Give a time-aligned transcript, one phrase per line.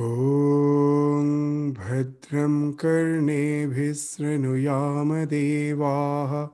[0.00, 6.48] ॐ भद्रं कर्णेभिः शृणुयाम देवाः।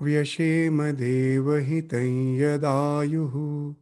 [0.06, 3.74] व्यशेम देवहितं यदायुः।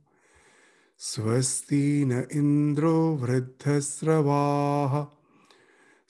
[0.98, 5.21] स्वस्ति न इन्द्रो वृद्धस्रवाः।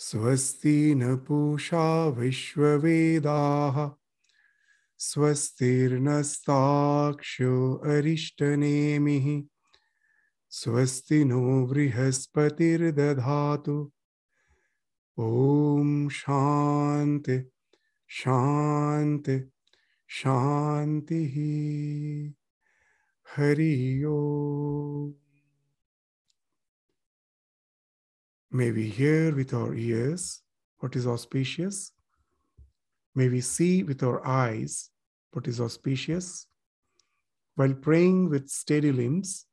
[0.03, 3.91] स्वस्ति न पूषा विश्ववेदाः।
[4.97, 9.43] स्वस्तिर्नस्ताक्षो अरिष्टनेमिः।
[10.49, 13.91] स्वस्ति नो बृहस्पतिर्दधातु।
[15.19, 17.49] ॐ शान्ति
[18.07, 19.49] शान्ति,
[20.07, 21.33] शान्तिः।
[23.35, 25.20] हरि ओम्
[28.53, 30.41] May we hear with our ears
[30.79, 31.93] what is auspicious.
[33.15, 34.89] May we see with our eyes
[35.31, 36.47] what is auspicious.
[37.55, 39.45] While praying with steady limbs,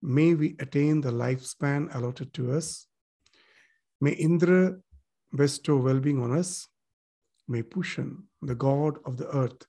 [0.00, 2.86] may we attain the lifespan allotted to us.
[4.00, 4.76] May Indra
[5.36, 6.66] bestow well being on us.
[7.48, 9.66] May Pushan, the god of the earth,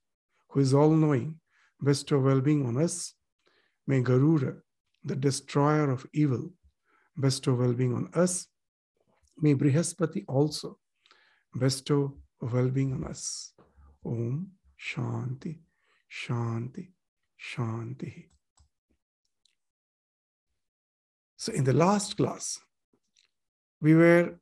[0.52, 1.38] who is all knowing,
[1.83, 3.14] bestow well being on us.
[3.88, 4.55] May Garuda,
[5.04, 6.49] the destroyer of evil,
[7.20, 8.48] bestow well being on us.
[9.38, 10.77] May Brihaspati also
[11.58, 13.54] bestow well being on us.
[14.05, 15.60] Om Shanti,
[16.11, 16.92] Shanti,
[17.39, 18.26] Shanti.
[21.38, 22.60] So, in the last class,
[23.82, 24.39] we were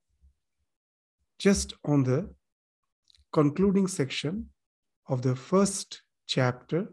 [1.40, 2.30] just on the
[3.32, 4.50] concluding section
[5.08, 6.88] of the first chapter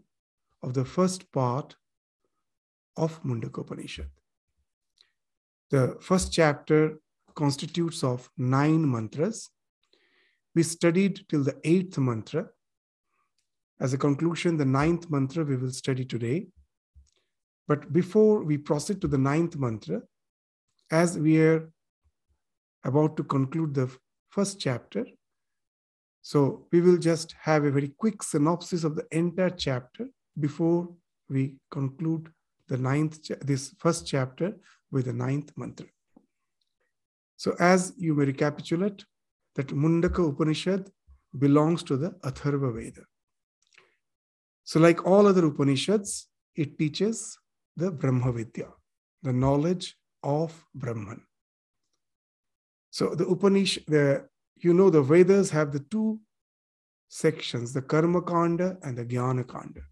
[0.62, 1.76] of the first part
[2.96, 4.10] of Mundaka Upanishad.
[5.70, 6.98] The first chapter
[7.38, 9.48] constitutes of nine mantras.
[10.56, 12.48] We studied till the eighth mantra.
[13.80, 16.48] As a conclusion, the ninth mantra we will study today.
[17.68, 20.00] But before we proceed to the ninth mantra,
[20.90, 21.70] as we are
[22.84, 23.88] about to conclude the
[24.30, 25.06] first chapter,
[26.22, 30.06] so we will just have a very quick synopsis of the entire chapter
[30.40, 30.88] before
[31.28, 32.32] we conclude
[32.66, 33.14] the ninth,
[33.46, 34.54] this first chapter
[34.90, 35.86] with the ninth mantra.
[37.38, 39.04] So, as you may recapitulate,
[39.54, 40.90] that Mundaka Upanishad
[41.38, 43.02] belongs to the Atharva Veda.
[44.64, 47.38] So, like all other Upanishads, it teaches
[47.76, 48.70] the Brahma Vidya,
[49.22, 51.22] the knowledge of Brahman.
[52.90, 56.18] So, the Upanishad, the you know, the Vedas have the two
[57.08, 59.82] sections, the Karma Kanda and the Jnana Kanda.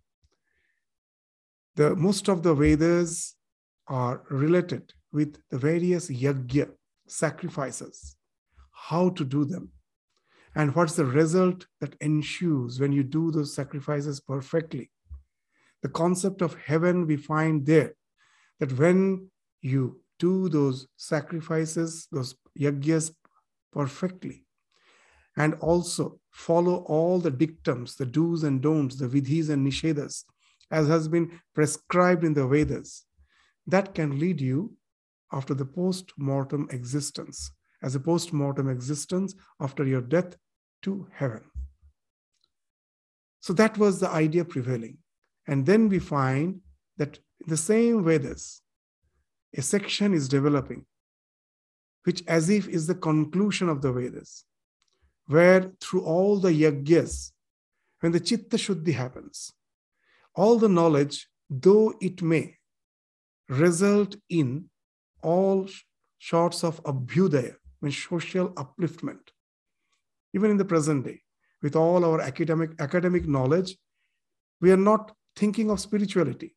[1.76, 3.36] The most of the Vedas
[3.86, 6.70] are related with the various yajna
[7.06, 8.16] sacrifices,
[8.72, 9.70] how to do them,
[10.54, 14.90] and what's the result that ensues when you do those sacrifices perfectly.
[15.82, 17.94] The concept of heaven we find there
[18.58, 19.30] that when
[19.60, 23.12] you do those sacrifices, those yajnas
[23.72, 24.46] perfectly,
[25.36, 30.24] and also follow all the dictums, the do's and don'ts, the vidhis and nishedas,
[30.70, 33.04] as has been prescribed in the Vedas,
[33.66, 34.72] that can lead you
[35.32, 37.50] after the post mortem existence,
[37.82, 40.36] as a post mortem existence after your death
[40.82, 41.42] to heaven.
[43.40, 44.98] So that was the idea prevailing.
[45.46, 46.60] And then we find
[46.96, 48.60] that in the same Vedas,
[49.56, 50.84] a section is developing,
[52.04, 54.44] which as if is the conclusion of the Vedas,
[55.26, 57.32] where through all the yajnas,
[58.00, 59.52] when the chitta shuddhi happens,
[60.34, 62.56] all the knowledge, though it may
[63.48, 64.68] result in
[65.26, 65.68] all
[66.20, 69.24] sorts of abhyudaya, means social upliftment,
[70.34, 71.20] even in the present day,
[71.62, 73.76] with all our academic, academic knowledge,
[74.60, 76.54] we are not thinking of spirituality.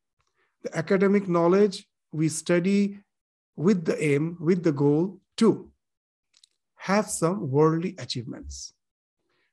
[0.64, 3.00] The academic knowledge we study
[3.56, 5.72] with the aim, with the goal to
[6.76, 8.74] have some worldly achievements.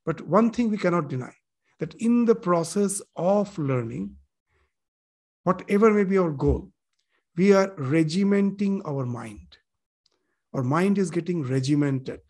[0.04, 1.34] But one thing we cannot deny
[1.80, 4.16] that in the process of learning,
[5.42, 6.70] whatever may be our goal,
[7.36, 9.58] we are regimenting our mind.
[10.54, 12.20] Our mind is getting regimented.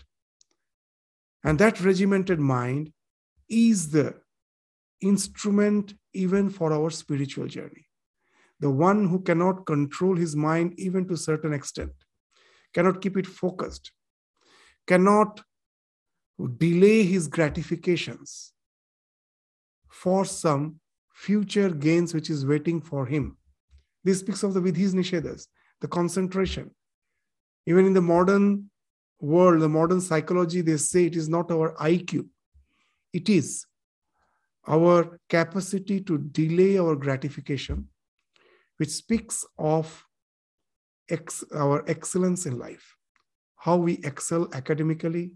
[1.44, 2.92] And that regimented mind
[3.48, 4.16] is the
[5.00, 7.86] instrument even for our spiritual journey.
[8.58, 11.92] The one who cannot control his mind even to a certain extent,
[12.72, 13.92] cannot keep it focused,
[14.86, 15.42] cannot
[16.56, 18.52] delay his gratifications
[19.88, 20.80] for some
[21.12, 23.36] future gains which is waiting for him.
[24.06, 25.48] This speaks of the vidhis nishedas,
[25.80, 26.70] the concentration.
[27.66, 28.70] Even in the modern
[29.20, 32.28] world, the modern psychology, they say it is not our IQ,
[33.12, 33.66] it is
[34.68, 37.88] our capacity to delay our gratification,
[38.76, 40.04] which speaks of
[41.10, 42.94] ex- our excellence in life,
[43.56, 45.32] how we excel academically,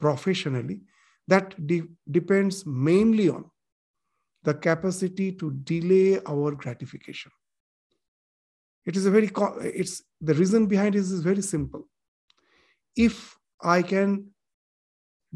[0.00, 0.80] professionally.
[1.26, 3.50] That de- depends mainly on
[4.44, 7.32] the capacity to delay our gratification.
[8.88, 9.30] It is a very,
[9.62, 11.86] it's the reason behind it is very simple.
[12.96, 14.28] If I can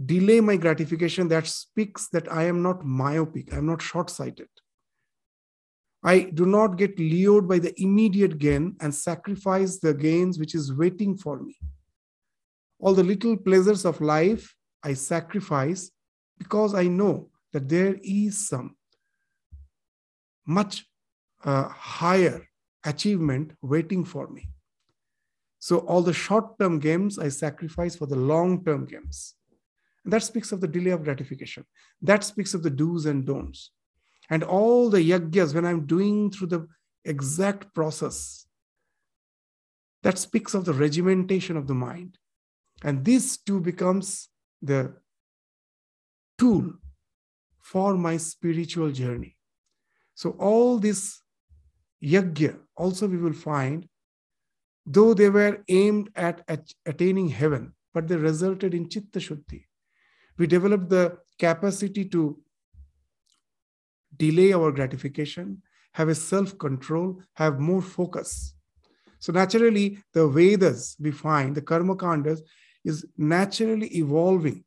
[0.07, 4.49] delay my gratification, that speaks that I am not myopic, I'm not short sighted.
[6.03, 10.73] I do not get lured by the immediate gain and sacrifice the gains which is
[10.73, 11.55] waiting for me.
[12.81, 15.91] All the little pleasures of life I sacrifice
[16.39, 18.77] because I know that there is some
[20.47, 20.87] much
[21.45, 22.49] uh, higher
[22.85, 24.49] achievement waiting for me.
[25.59, 29.35] So all the short-term games I sacrifice for the long-term games.
[30.05, 31.65] And that speaks of the delay of gratification.
[32.01, 33.71] That speaks of the do's and don'ts.
[34.29, 36.67] And all the yagyas, when I'm doing through the
[37.05, 38.47] exact process,
[40.03, 42.19] that speaks of the regimentation of the mind.
[42.83, 44.29] And this too becomes
[44.61, 44.95] the
[46.39, 46.75] tool
[47.61, 49.37] for my spiritual journey.
[50.17, 51.22] So all this
[52.03, 53.89] yajna also we will find,
[54.87, 59.65] though they were aimed at, at attaining heaven, but they resulted in chitta shuddhi.
[60.39, 62.41] We developed the capacity to
[64.17, 65.63] delay our gratification,
[65.95, 68.55] have a self control, have more focus.
[69.19, 72.41] So, naturally, the Vedas we find, the Karma Kandas,
[72.85, 74.65] is naturally evolving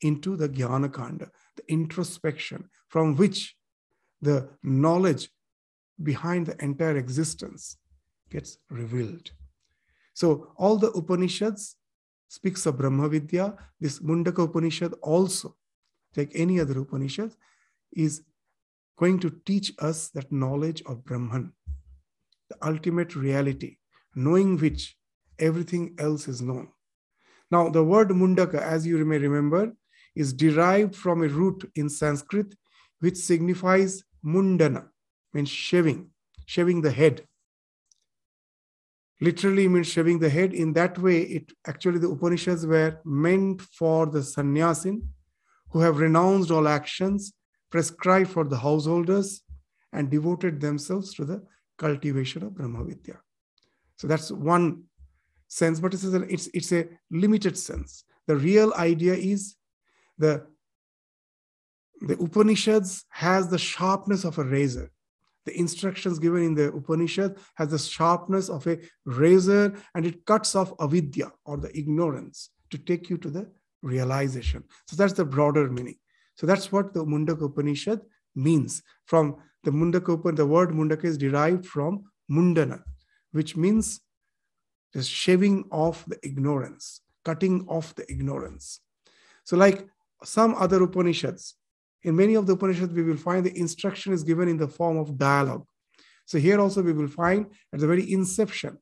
[0.00, 3.56] into the Jnana Kanda, the introspection from which
[4.20, 5.28] the knowledge
[6.02, 7.78] behind the entire existence
[8.30, 9.30] gets revealed.
[10.14, 11.76] So, all the Upanishads
[12.28, 13.54] speaks of Brahma Vidya.
[13.80, 15.56] This Mundaka Upanishad also,
[16.16, 17.34] like any other Upanishad,
[17.92, 18.22] is
[18.96, 21.52] going to teach us that knowledge of Brahman,
[22.48, 23.76] the ultimate reality,
[24.14, 24.96] knowing which
[25.38, 26.68] everything else is known.
[27.50, 29.72] Now, the word Mundaka, as you may remember,
[30.14, 32.54] is derived from a root in Sanskrit
[33.00, 34.88] which signifies mundana,
[35.32, 36.10] means shaving,
[36.46, 37.26] shaving the head.
[39.20, 40.52] Literally means shaving the head.
[40.52, 45.08] In that way, it actually the Upanishads were meant for the sannyasin
[45.70, 47.32] who have renounced all actions
[47.70, 49.42] prescribed for the householders
[49.92, 51.42] and devoted themselves to the
[51.78, 53.18] cultivation of Brahma Vidya.
[53.96, 54.84] So that's one
[55.48, 58.04] sense, but it's a, it's, it's a limited sense.
[58.26, 59.56] The real idea is
[60.18, 60.46] the,
[62.00, 64.90] the Upanishads has the sharpness of a razor.
[65.46, 70.54] The instructions given in the Upanishad has the sharpness of a razor and it cuts
[70.54, 73.50] off avidya or the ignorance to take you to the
[73.82, 74.64] realization.
[74.88, 75.96] So that's the broader meaning.
[76.34, 78.00] So that's what the Mundaka Upanishad
[78.34, 78.82] means.
[79.06, 82.82] From the Mundaka Upanishad, the word Mundaka is derived from Mundana,
[83.32, 84.00] which means
[84.92, 88.80] the shaving off the ignorance, cutting off the ignorance.
[89.44, 89.86] So, like
[90.24, 91.54] some other Upanishads,
[92.02, 94.96] in many of the Upanishads, we will find the instruction is given in the form
[94.96, 95.66] of dialogue.
[96.24, 98.78] So, here also we will find at the very inception,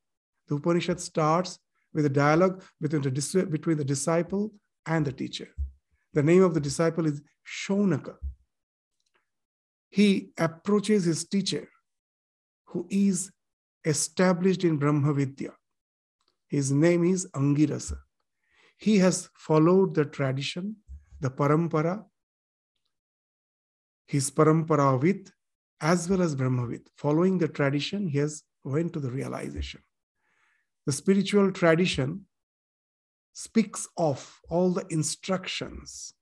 [0.48, 1.58] the Upanishad starts
[1.92, 4.52] with a dialogue between the, between the disciple
[4.86, 5.48] and the teacher.
[6.12, 8.14] The name of the disciple is Shaunaka.
[9.90, 11.68] He approaches his teacher,
[12.66, 13.30] who is
[13.84, 15.52] established in Brahma Vidya.
[16.48, 17.98] His name is Angirasa.
[18.76, 20.76] He has followed the tradition,
[21.20, 22.04] the parampara,
[24.06, 25.30] his parampara
[25.80, 26.86] as well as Brahmavid.
[26.96, 29.82] Following the tradition, he has went to the realization.
[30.86, 32.26] The spiritual tradition
[33.34, 36.14] speaks of all the instructions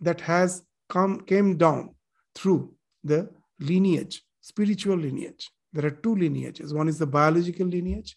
[0.00, 1.94] that has come came down
[2.34, 3.28] through the
[3.60, 8.16] lineage spiritual lineage there are two lineages one is the biological lineage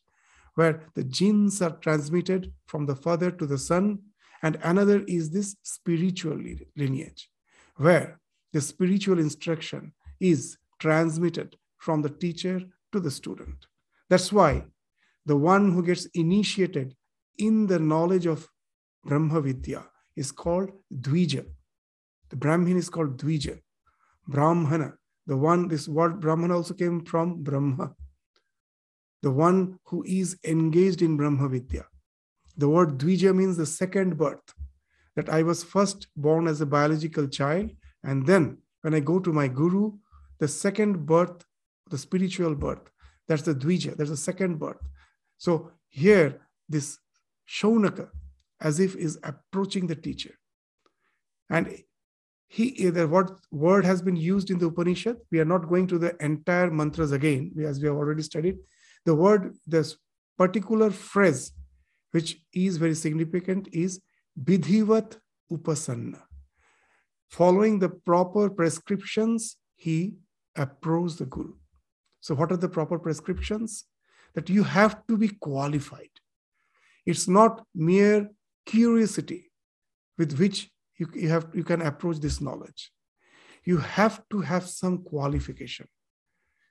[0.56, 4.00] where the genes are transmitted from the father to the son
[4.44, 6.40] and another is this spiritual
[6.76, 7.30] lineage
[7.78, 8.20] where
[8.54, 13.68] the spiritual instruction is transmitted from the teacher to the student
[14.10, 14.64] that's why
[15.26, 16.96] the one who gets initiated
[17.38, 18.50] in the knowledge of
[19.06, 21.46] Brahma Vidya is called Dvija.
[22.30, 23.60] The Brahmin is called Dvija.
[24.28, 24.94] Brahmana,
[25.28, 27.94] the one, this word Brahmana also came from Brahma.
[29.22, 31.86] The one who is engaged in Brahma Vidya.
[32.58, 34.54] The word Dvija means the second birth.
[35.16, 37.72] That I was first born as a biological child,
[38.04, 39.94] and then when I go to my guru,
[40.40, 41.46] the second birth,
[41.90, 42.90] the spiritual birth,
[43.28, 44.78] that's the Dvija, that's the second birth.
[45.38, 46.98] So here, this
[47.48, 48.10] Shaunaka
[48.60, 50.38] as if is approaching the teacher.
[51.50, 51.84] And
[52.48, 55.18] he either what word has been used in the Upanishad.
[55.32, 58.58] We are not going to the entire mantras again, as we have already studied.
[59.06, 59.98] The word, this
[60.38, 61.52] particular phrase,
[62.12, 64.02] which is very significant, is
[64.42, 65.18] Bidhivat
[65.52, 66.22] Upasanna.
[67.32, 70.16] Following the proper prescriptions, he
[70.56, 71.54] approached the Guru.
[72.20, 73.86] So, what are the proper prescriptions?
[74.36, 76.12] That you have to be qualified.
[77.06, 78.30] It's not mere
[78.66, 79.52] curiosity
[80.18, 82.92] with which you, you, have, you can approach this knowledge.
[83.64, 85.88] You have to have some qualification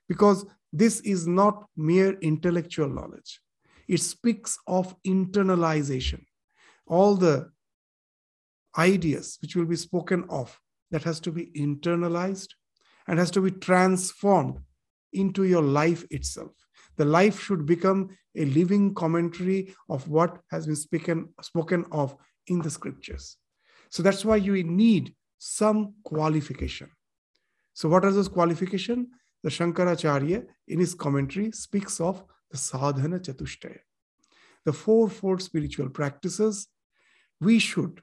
[0.07, 3.39] because this is not mere intellectual knowledge.
[3.87, 6.23] It speaks of internalization.
[6.87, 7.51] All the
[8.77, 10.57] ideas which will be spoken of
[10.91, 12.49] that has to be internalized
[13.07, 14.59] and has to be transformed
[15.13, 16.51] into your life itself.
[16.97, 22.15] The life should become a living commentary of what has been spoken, spoken of
[22.47, 23.37] in the scriptures.
[23.89, 26.89] So that's why you need some qualification.
[27.73, 29.09] So what are those qualification?
[29.43, 33.79] The shankaracharya in his commentary speaks of the sadhana chatushtaya.
[34.65, 36.67] The fourfold spiritual practices
[37.39, 38.01] we should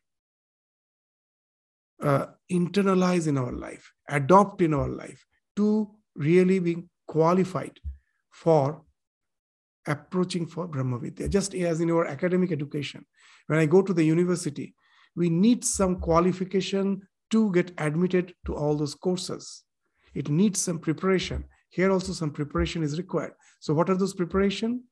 [2.03, 5.25] uh, internalize in our life, adopt in our life
[5.57, 7.79] to really be qualified
[8.31, 8.83] for
[9.87, 11.29] approaching for Brahmavidya.
[11.29, 13.05] Just as in our academic education,
[13.47, 14.75] when I go to the university,
[15.17, 19.65] we need some qualification to get admitted to all those courses.
[20.15, 21.45] It needs some preparation.
[21.71, 23.33] Here also some preparation is required.
[23.61, 24.85] So what are those preparation?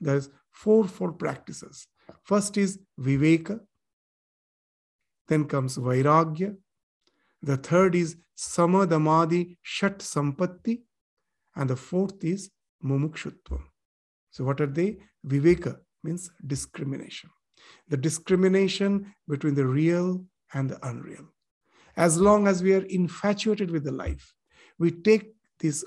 [0.00, 1.86] There's fourfold practices.
[2.24, 3.60] First is Viveka,
[5.32, 6.54] then comes Vairagya.
[7.42, 10.82] The third is Samadhamadi Shat Sampatti.
[11.56, 12.50] And the fourth is
[12.84, 13.62] Mumukshutvam.
[14.30, 14.98] So, what are they?
[15.26, 17.30] Viveka means discrimination.
[17.88, 21.26] The discrimination between the real and the unreal.
[21.96, 24.34] As long as we are infatuated with the life,
[24.78, 25.84] we take this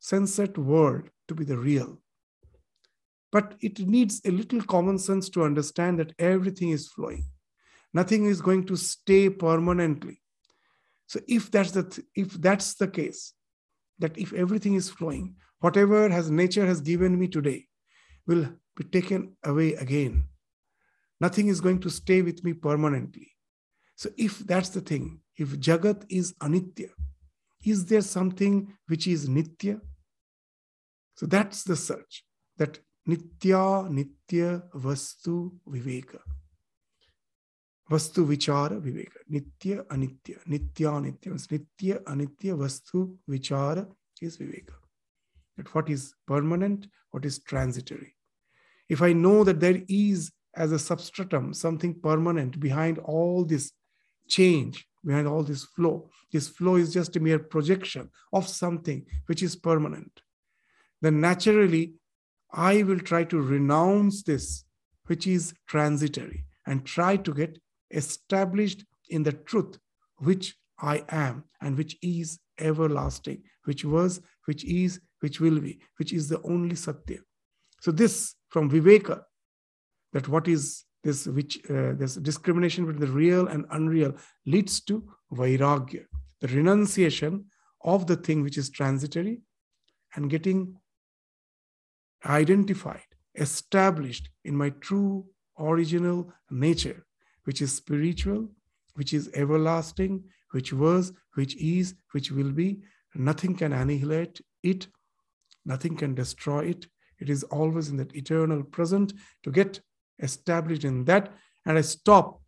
[0.00, 2.00] sensate world to be the real.
[3.30, 7.24] But it needs a little common sense to understand that everything is flowing
[7.92, 10.20] nothing is going to stay permanently.
[11.06, 13.34] So if that's the th- if that's the case
[13.98, 17.66] that if everything is flowing whatever has nature has given me today
[18.26, 20.24] will be taken away again.
[21.20, 23.28] Nothing is going to stay with me permanently.
[23.96, 26.90] So if that's the thing if jagat is anitya
[27.64, 29.80] is there something which is nitya?
[31.14, 32.24] So that's the search
[32.56, 36.18] that nitya nitya vastu viveka
[37.90, 43.86] vastu vichara viveka nitya anitya nitya anitya nitya anitya vastu vichara
[44.20, 44.74] is viveka
[45.56, 48.14] that what is permanent what is transitory.
[48.88, 53.72] If i know that there is as a substratum something permanent behind all this
[54.28, 59.42] change behind all this flow this flow is just a mere projection of something which
[59.42, 60.20] is permanent
[61.00, 61.94] then naturally
[62.52, 64.64] i will try to renounce this
[65.06, 67.58] which is transitory and try to get
[67.92, 69.78] established in the truth
[70.18, 76.12] which I am and which is everlasting, which was, which is, which will be, which
[76.12, 77.18] is the only Satya.
[77.80, 79.22] So this from Viveka,
[80.12, 84.14] that what is this which uh, this discrimination between the real and unreal
[84.46, 86.04] leads to Vairagya,
[86.40, 87.46] the renunciation
[87.82, 89.40] of the thing which is transitory
[90.14, 90.76] and getting
[92.24, 95.26] identified, established in my true
[95.58, 97.04] original nature
[97.44, 98.48] which is spiritual,
[98.94, 102.80] which is everlasting, which was, which is, which will be.
[103.14, 104.86] Nothing can annihilate it,
[105.64, 106.86] nothing can destroy it.
[107.18, 109.12] It is always in that eternal present
[109.44, 109.80] to get
[110.18, 111.32] established in that.
[111.66, 112.40] And I stop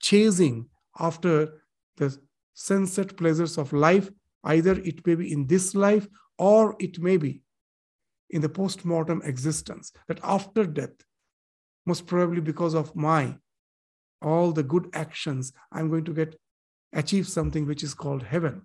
[0.00, 1.62] chasing after
[1.96, 2.16] the
[2.54, 4.10] sensate pleasures of life.
[4.44, 6.06] Either it may be in this life
[6.38, 7.40] or it may be
[8.30, 11.04] in the post mortem existence, that after death,
[11.86, 13.36] most probably because of my
[14.24, 16.36] all the good actions, I'm going to get
[16.92, 18.62] achieve something which is called heaven.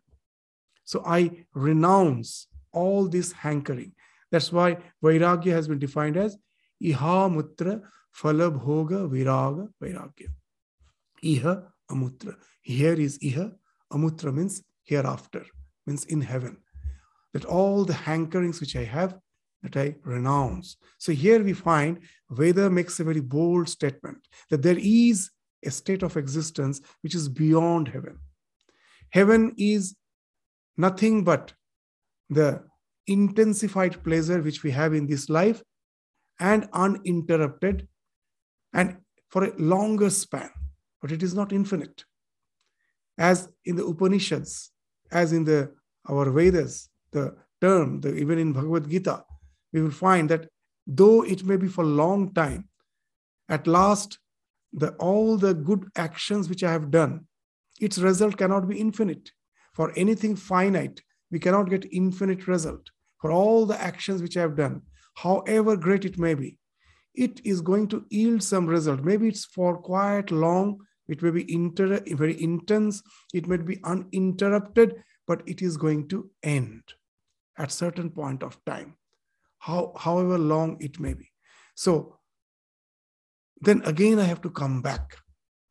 [0.85, 3.93] So I renounce all this hankering.
[4.31, 6.37] That's why Vairagya has been defined as
[6.81, 7.81] Iha Mutra
[8.15, 10.29] Phala Bhoga Viraga Vairagya.
[11.23, 12.35] Iha Amutra.
[12.61, 13.51] Here is Iha.
[13.91, 15.45] Amutra means hereafter,
[15.85, 16.57] means in heaven.
[17.33, 19.17] That all the hankerings which I have,
[19.63, 20.77] that I renounce.
[20.97, 21.99] So here we find
[22.29, 25.31] Veda makes a very bold statement that there is
[25.65, 28.19] a state of existence which is beyond heaven.
[29.11, 29.95] Heaven is
[30.77, 31.53] nothing but
[32.29, 32.63] the
[33.07, 35.63] intensified pleasure which we have in this life
[36.39, 37.87] and uninterrupted.
[38.73, 38.97] And
[39.29, 40.49] for a longer span,
[41.01, 42.03] but it is not infinite.
[43.17, 44.71] As in the Upanishads,
[45.11, 45.71] as in the
[46.07, 49.23] our Vedas, the term, the, even in Bhagavad Gita,
[49.73, 50.49] we will find that
[50.87, 52.69] though it may be for a long time,
[53.49, 54.19] at last,
[54.73, 57.27] the all the good actions which I have done,
[57.79, 59.31] its result cannot be infinite.
[59.73, 62.89] For anything finite, we cannot get infinite result.
[63.21, 64.81] For all the actions which I have done,
[65.15, 66.57] however great it may be,
[67.15, 69.01] it is going to yield some result.
[69.01, 73.01] Maybe it's for quite long, it may be inter- very intense,
[73.33, 76.83] it may be uninterrupted, but it is going to end
[77.57, 78.95] at certain point of time,
[79.59, 81.29] how, however long it may be.
[81.75, 82.18] So
[83.61, 85.17] then again I have to come back.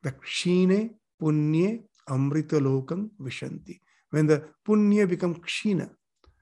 [0.03, 0.91] The kshine
[1.21, 3.79] punye amrita lokam vishanti.
[4.11, 5.89] When the punya become kshina,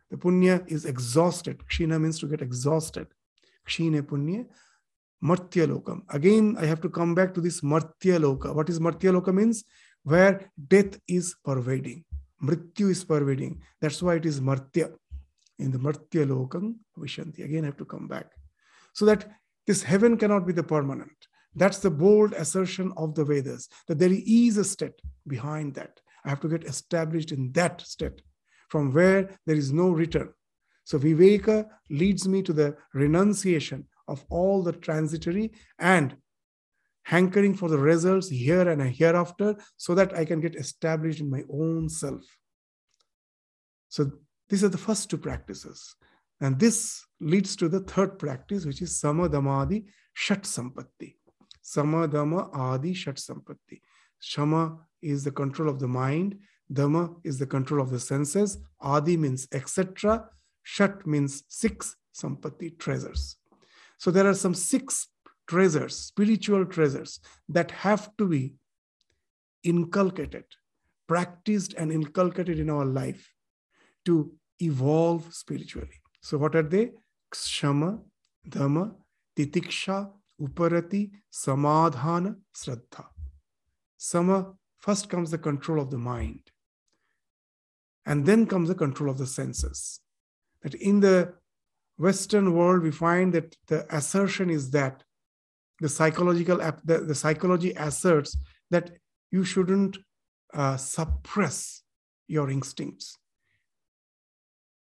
[0.10, 1.60] the punya is exhausted.
[1.70, 3.08] Kshina means to get exhausted.
[3.68, 4.46] Kshine punya
[5.22, 6.04] martya lokam.
[6.10, 8.54] Again, I have to come back to this martya loka.
[8.54, 9.64] What is martya loka means?
[10.04, 12.06] Where death is pervading.
[12.42, 13.62] Mrityu is pervading.
[13.82, 14.92] That's why it is martya.
[15.60, 17.44] In the martya lokam vishanti.
[17.44, 18.32] Again, I have to come back.
[18.94, 19.30] So that
[19.66, 21.27] this heaven cannot be the permanent.
[21.58, 26.00] That's the bold assertion of the Vedas that there is a state behind that.
[26.24, 28.22] I have to get established in that state
[28.70, 30.30] from where there is no return.
[30.84, 36.16] So Viveka leads me to the renunciation of all the transitory and
[37.04, 41.44] hankering for the results here and hereafter so that I can get established in my
[41.50, 42.24] own self.
[43.90, 44.12] So
[44.50, 45.96] these are the first two practices.
[46.40, 51.16] And this leads to the third practice, which is Samadhamadi Shat Sampatti.
[51.68, 53.82] Samadhama Adi Shat Sampatti.
[54.20, 56.40] Shama is the control of the mind.
[56.72, 58.58] Dama is the control of the senses.
[58.80, 60.30] Adi means etc.
[60.64, 63.36] Shat means six Sampatti treasures.
[63.98, 65.10] So there are some six
[65.46, 68.54] treasures, spiritual treasures that have to be
[69.64, 70.46] inculcated,
[71.08, 73.34] practiced, and inculcated in our life
[74.06, 76.00] to evolve spiritually.
[76.22, 76.92] So, what are they?
[77.34, 78.00] Shama,
[78.48, 78.96] Dama,
[79.36, 83.06] Titiksha, Uparati, Samadhana, Sraddha.
[83.98, 86.52] Sama, first comes the control of the mind.
[88.06, 90.00] And then comes the control of the senses.
[90.62, 91.34] That in the
[91.98, 95.04] Western world, we find that the assertion is that
[95.80, 98.38] the psychological the, the psychology asserts
[98.70, 98.92] that
[99.32, 99.98] you shouldn't
[100.54, 101.84] uh, suppress
[102.28, 103.18] your instincts.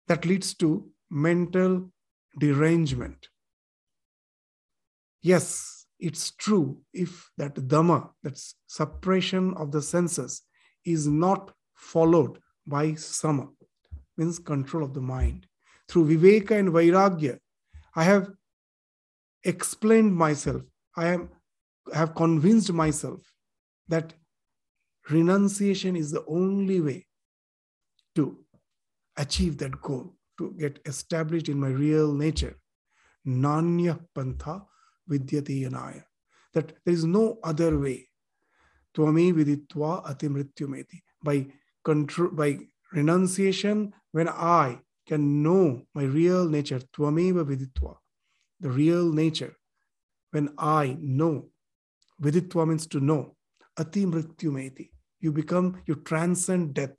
[0.09, 1.91] That leads to mental
[2.39, 3.29] derangement.
[5.23, 10.43] Yes, it's true if that dama, that suppression of the senses,
[10.85, 13.49] is not followed by sama,
[14.17, 15.47] means control of the mind
[15.91, 17.39] through Viveka and Vairagya,
[17.95, 18.31] I have
[19.43, 20.63] explained myself.
[20.97, 21.31] I am
[21.93, 23.21] I have convinced myself
[23.89, 24.15] that
[25.11, 27.07] renunciation is the only way
[28.15, 28.39] to
[29.17, 32.57] achieve that goal, to get established in my real nature.
[33.27, 34.65] Nanya pantha
[35.11, 36.05] vidyati yanaya.
[36.55, 38.09] That there is no other way.
[38.95, 41.03] Twami viditva atimrityumeti.
[41.23, 41.47] By
[41.85, 42.59] control, by
[42.93, 47.97] renunciation, when I can know my real nature, tvameva viditva,
[48.61, 49.55] the real nature.
[50.33, 51.49] When I know,
[52.23, 53.37] viditva means to know,
[53.79, 56.97] ati mrityumeti, you become, you transcend death.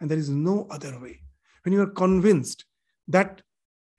[0.00, 1.20] And there is no other way.
[1.62, 2.64] When you are convinced,
[3.08, 3.42] that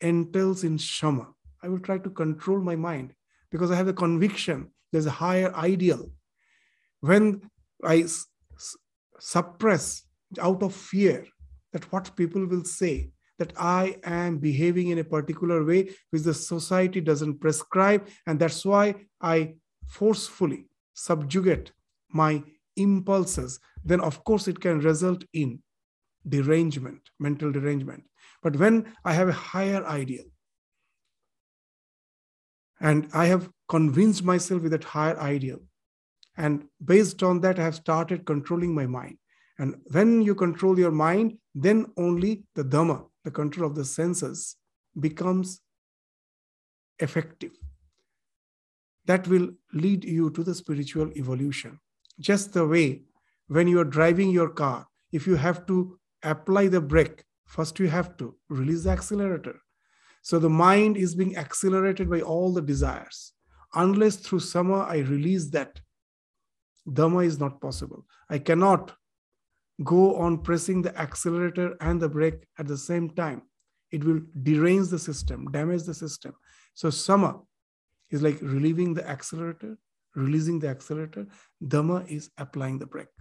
[0.01, 1.29] entails in shama.
[1.63, 3.13] I will try to control my mind
[3.51, 6.09] because I have a conviction there's a higher ideal.
[7.01, 7.41] When
[7.83, 8.27] I s-
[9.19, 10.03] suppress
[10.39, 11.25] out of fear
[11.73, 16.33] that what people will say, that I am behaving in a particular way which the
[16.33, 18.07] society doesn't prescribe.
[18.25, 19.55] And that's why I
[19.89, 21.73] forcefully subjugate
[22.09, 22.41] my
[22.77, 23.59] impulses.
[23.83, 25.61] Then, of course, it can result in
[26.25, 28.03] derangement, mental derangement.
[28.41, 30.23] But when I have a higher ideal,
[32.85, 35.59] and I have convinced myself with that higher ideal,
[36.37, 39.17] and based on that, I have started controlling my mind.
[39.57, 44.57] And when you control your mind, then only the Dama, the control of the senses
[44.99, 45.61] becomes
[46.99, 47.53] effective.
[49.05, 51.79] That will lead you to the spiritual evolution.
[52.19, 53.03] Just the way
[53.47, 57.87] when you are driving your car, if you have to apply the brake, first you
[57.87, 59.59] have to release the accelerator.
[60.25, 63.33] So the mind is being accelerated by all the desires.
[63.75, 65.79] Unless through sama I release that,
[66.91, 68.07] dama is not possible.
[68.27, 68.91] I cannot
[69.83, 73.43] go on pressing the accelerator and the brake at the same time.
[73.91, 76.33] It will derange the system, damage the system.
[76.73, 77.41] So, sama
[78.09, 79.77] is like relieving the accelerator,
[80.15, 81.27] releasing the accelerator.
[81.63, 83.13] Dhamma is applying the brake.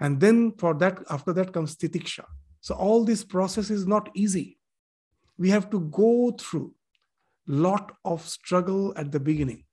[0.00, 2.24] And then for that, after that comes titiksha.
[2.62, 4.59] So all this process is not easy.
[5.40, 6.74] We have to go through
[7.46, 9.64] lot of struggle at the beginning.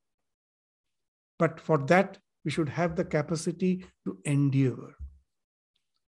[1.38, 4.96] But for that, we should have the capacity to endure.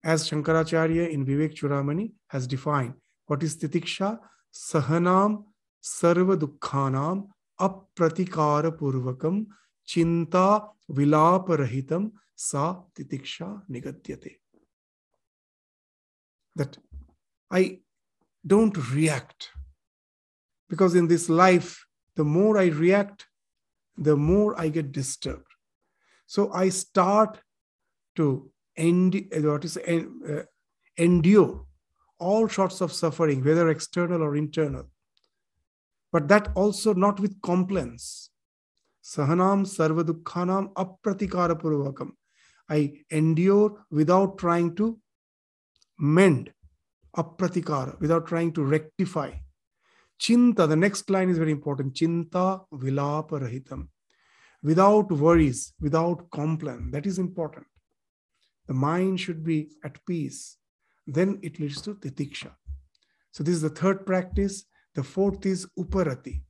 [0.03, 2.95] As Shankaracharya in Vivek Chudamani has defined,
[3.27, 4.19] what is titiksha?
[4.53, 5.45] Sahanam
[5.83, 7.29] sarva dukkhanam
[7.61, 9.47] apratikara purvakam
[9.89, 14.37] chinta vilaparahitam sa titiksha nigadyate.
[16.57, 16.77] That
[17.51, 17.79] I
[18.47, 19.51] don't react.
[20.69, 21.85] Because in this life,
[22.17, 23.27] the more I react,
[23.97, 25.47] the more I get disturbed.
[26.27, 27.41] So I start
[28.17, 30.43] to end, what is, uh,
[30.97, 31.67] endure
[32.19, 34.89] all sorts of suffering, whether external or internal.
[36.13, 38.31] But that also not with complaints.
[39.03, 42.13] Sahanam sarva dukkhanam apratikara purvakam.
[42.69, 44.99] I endure without trying to
[45.99, 46.53] mend,
[47.17, 49.31] apratikara, without trying to rectify.
[50.21, 51.95] Chinta, the next line is very important.
[51.95, 53.89] Chinta vilapa rahitam.
[54.63, 56.93] Without worries, without complaint.
[56.93, 57.67] That is important.
[58.67, 60.57] The mind should be at peace.
[61.07, 62.53] Then it leads to titiksha.
[63.33, 64.65] So this is the third practice.
[64.95, 66.43] The fourth is uparati.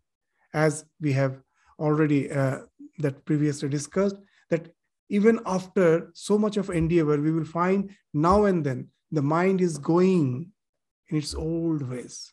[0.52, 1.40] As we have
[1.78, 2.58] already uh,
[2.98, 4.16] that previously discussed,
[4.50, 4.68] that
[5.08, 9.78] even after so much of endeavor, we will find now and then the mind is
[9.78, 10.50] going
[11.08, 12.32] in its old ways.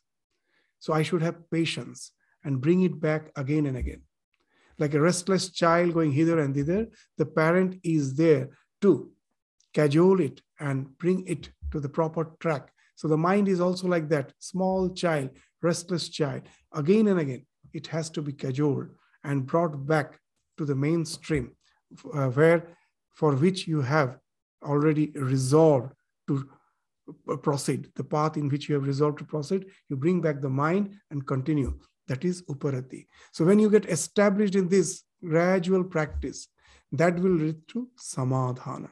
[0.79, 2.11] So I should have patience
[2.43, 4.01] and bring it back again and again.
[4.79, 8.49] Like a restless child going hither and thither, the parent is there
[8.81, 9.11] to
[9.73, 12.71] cajole it and bring it to the proper track.
[12.95, 15.29] So the mind is also like that small child,
[15.61, 16.43] restless child.
[16.73, 18.89] Again and again, it has to be cajoled
[19.23, 20.19] and brought back
[20.57, 21.51] to the mainstream
[22.13, 22.67] uh, where
[23.13, 24.17] for which you have
[24.63, 25.93] already resolved
[26.27, 26.49] to
[27.29, 30.49] Uh, proceed, the path in which you have resolved to proceed, you bring back the
[30.49, 31.77] mind and continue.
[32.07, 33.07] That is uparati.
[33.31, 36.47] So when you get established in this gradual practice,
[36.91, 38.89] that will lead to samadhana.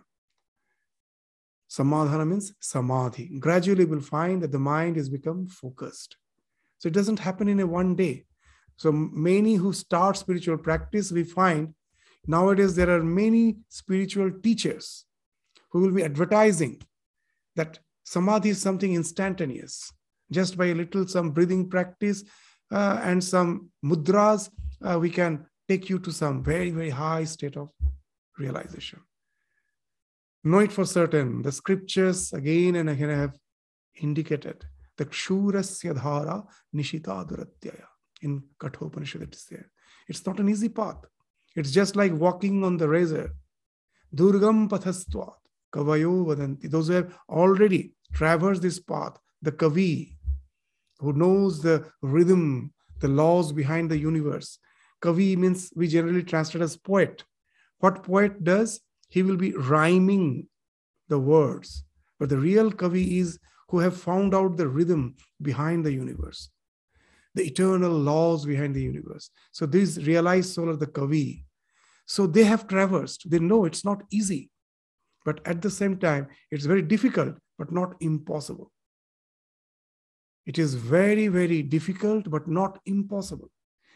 [1.69, 3.39] Samadhana means samadhi.
[3.39, 6.17] Gradually, we'll find that the mind has become focused.
[6.79, 8.25] So it doesn't happen in a one day.
[8.77, 11.73] So many who start spiritual practice, we find
[12.25, 15.05] nowadays there are many spiritual teachers
[15.71, 16.81] who will be advertising
[17.55, 17.79] that
[18.13, 19.91] samadhi is something instantaneous.
[20.31, 22.23] Just by a little some breathing practice
[22.71, 24.49] uh, and some mudras,
[24.87, 27.69] uh, we can take you to some very, very high state of
[28.37, 28.99] realization
[30.43, 31.41] know it for certain.
[31.41, 33.37] The scriptures again and again have
[34.01, 34.65] indicated
[34.97, 36.45] the kshurasya dhara
[36.75, 37.85] nishita duratyaya.
[38.21, 39.69] In Kathopanishad it is there.
[40.07, 40.97] It's not an easy path.
[41.55, 43.31] It's just like walking on the razor.
[44.13, 45.35] Durgam pathastvat
[45.73, 46.69] kavayo vadanti.
[46.69, 50.15] Those who have already traversed this path, the kavi,
[50.99, 54.59] who knows the rhythm, the laws behind the universe.
[55.01, 57.23] Kavi means we generally translate as poet.
[57.79, 58.81] What poet does?
[59.09, 60.47] he will be rhyming
[61.09, 61.83] the words.
[62.19, 66.49] But the real Kavi is who have found out the rhythm behind the universe,
[67.35, 69.29] the eternal laws behind the universe.
[69.51, 71.43] So these realized soul are the Kavi.
[72.05, 73.29] So they have traversed.
[73.29, 74.49] They know it's not easy.
[75.25, 78.71] But at the same time, it's very difficult, but not impossible.
[80.45, 83.51] It is very, very difficult, but not impossible.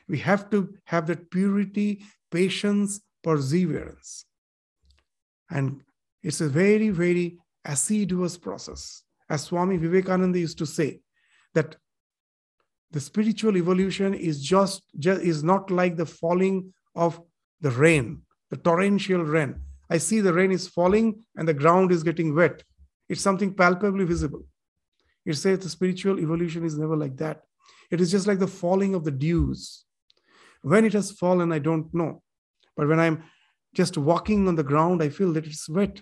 [0.08, 4.26] We have to have that purity, patience, perseverance.
[5.50, 5.82] And
[6.22, 9.04] it's a very, very assiduous process.
[9.30, 11.00] As Swami Vivekananda used to say,
[11.56, 11.78] that
[12.92, 17.20] the spiritual evolution is just, just is not like the falling of
[17.62, 18.22] the rain,
[18.52, 19.56] the torrential rain.
[19.90, 22.64] I see the rain is falling and the ground is getting wet.
[23.10, 24.46] It's something palpably visible.
[25.26, 27.44] It says the spiritual evolution is never like that.
[27.92, 29.86] It is just like the falling of the dews.
[30.62, 32.22] When it has fallen, I don't know.
[32.76, 33.24] But when I'm
[33.74, 36.02] just walking on the ground, I feel that it's wet.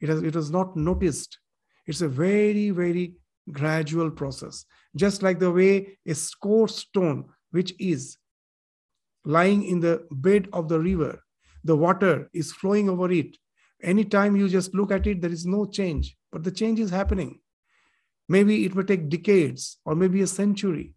[0.00, 1.38] It, has, it was not noticed.
[1.86, 3.14] It's a very, very
[3.50, 4.64] gradual process.
[4.94, 8.18] Just like the way a score stone, which is
[9.24, 11.20] lying in the bed of the river,
[11.64, 13.36] the water is flowing over it.
[13.82, 17.40] Anytime you just look at it, there is no change, but the change is happening.
[18.28, 20.94] Maybe it will take decades or maybe a century.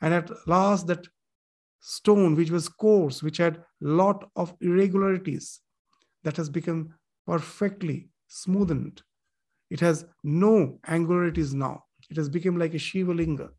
[0.00, 1.06] And at last, that
[1.80, 5.60] stone which was coarse which had lot of irregularities
[6.22, 6.94] that has become
[7.26, 9.02] perfectly smoothened
[9.68, 13.50] it has no angularities now it has become like a shiva linga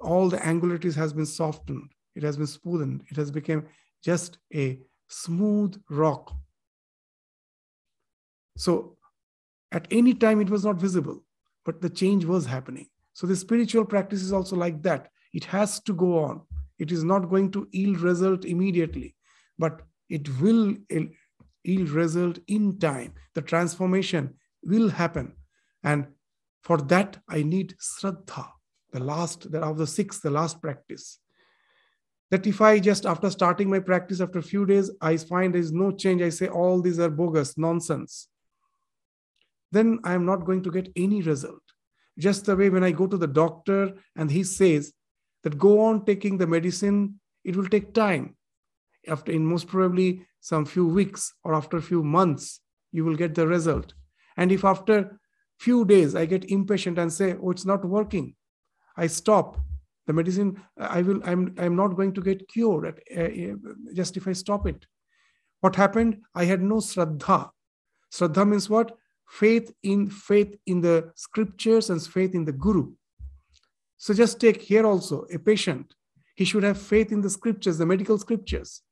[0.00, 3.64] all the angularities has been softened it has been smoothened it has become
[4.02, 6.32] just a smooth rock.
[8.60, 8.98] So
[9.72, 11.24] at any time it was not visible,
[11.64, 12.88] but the change was happening.
[13.14, 15.08] So the spiritual practice is also like that.
[15.32, 16.42] It has to go on.
[16.78, 19.16] It is not going to yield result immediately,
[19.58, 20.76] but it will
[21.64, 23.14] yield result in time.
[23.34, 25.32] The transformation will happen.
[25.82, 26.08] And
[26.62, 28.46] for that, I need Sraddha,
[28.92, 31.18] the last, the, of the six, the last practice.
[32.30, 35.62] That if I just, after starting my practice, after a few days, I find there
[35.62, 38.28] is no change, I say all these are bogus, nonsense,
[39.72, 41.62] then I am not going to get any result.
[42.18, 44.92] Just the way when I go to the doctor and he says
[45.42, 48.36] that go on taking the medicine, it will take time.
[49.08, 52.60] After, in most probably some few weeks or after a few months,
[52.92, 53.94] you will get the result.
[54.36, 55.18] And if after
[55.60, 58.34] few days i get impatient and say oh it's not working
[58.96, 59.58] i stop
[60.06, 63.54] the medicine i will i'm i'm not going to get cured at, uh,
[63.94, 64.86] just if i stop it
[65.60, 67.50] what happened i had no sraddha
[68.10, 68.96] sraddha means what
[69.30, 72.90] faith in faith in the scriptures and faith in the guru
[73.96, 75.94] so just take here also a patient
[76.34, 78.82] he should have faith in the scriptures the medical scriptures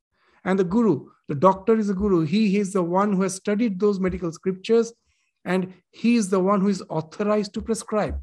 [0.44, 3.34] and the guru the doctor is a guru he, he is the one who has
[3.34, 4.92] studied those medical scriptures
[5.44, 8.20] and he is the one who is authorized to prescribe.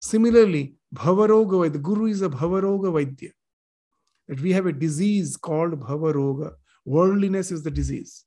[0.00, 3.32] Similarly, Bhavaroga, the Guru is a Bhavaroga Vaidya.
[4.28, 6.52] That we have a disease called Bhavaroga.
[6.84, 8.24] Worldliness is the disease.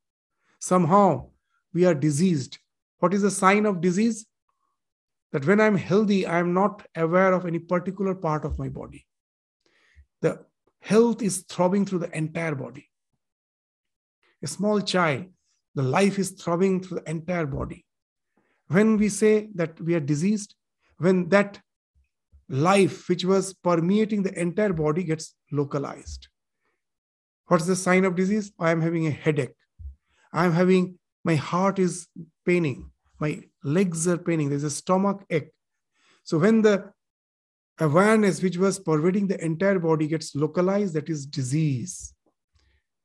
[0.60, 1.30] Somehow
[1.74, 2.58] we are diseased.
[2.99, 4.25] What is the sign of disease?
[5.31, 9.05] That when I'm healthy, I'm not aware of any particular part of my body.
[10.21, 10.45] The
[10.79, 12.89] health is throbbing through the entire body.
[14.43, 15.25] A small child,
[15.73, 17.86] the life is throbbing through the entire body
[18.67, 20.55] when we say that we are diseased,
[20.97, 21.60] when that
[22.49, 26.27] life which was permeating the entire body gets localized.
[27.47, 28.51] What's the sign of disease?
[28.60, 29.55] I am having a headache.
[30.34, 32.07] I am having, my heart is
[32.45, 32.91] paining.
[33.19, 34.49] My legs are paining.
[34.49, 35.49] There's a stomach ache.
[36.23, 36.91] So when the
[37.79, 42.13] awareness which was pervading the entire body gets localized, that is disease.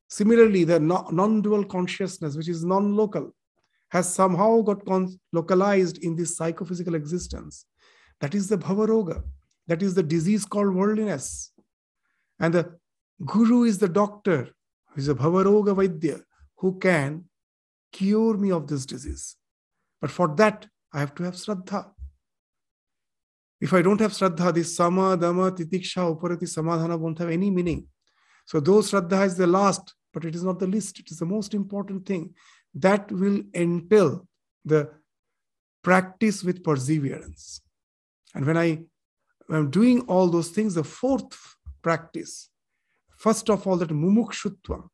[0.08, 3.34] Similarly, the non dual consciousness, which is non local,
[3.88, 7.64] has somehow got con- localized in this psychophysical existence.
[8.20, 9.22] That is the bhavaroga.
[9.66, 11.52] That is the disease called worldliness.
[12.38, 12.78] And the
[13.24, 14.50] guru is the doctor,
[14.88, 16.22] who is a bhavaroga vaidya,
[16.56, 17.29] who can
[17.92, 19.36] cure me of this disease.
[20.00, 21.90] But for that, I have to have sraddha.
[23.60, 27.86] If I don't have sraddha, this sama, dama, titiksha, uparati, samadhana won't have any meaning.
[28.46, 31.26] So, though sraddha is the last, but it is not the least, it is the
[31.26, 32.34] most important thing
[32.74, 34.26] that will entail
[34.64, 34.90] the
[35.82, 37.60] practice with perseverance.
[38.34, 38.80] And when I
[39.50, 41.36] am doing all those things, the fourth
[41.82, 42.48] practice,
[43.16, 44.88] first of all, that mumukshutva,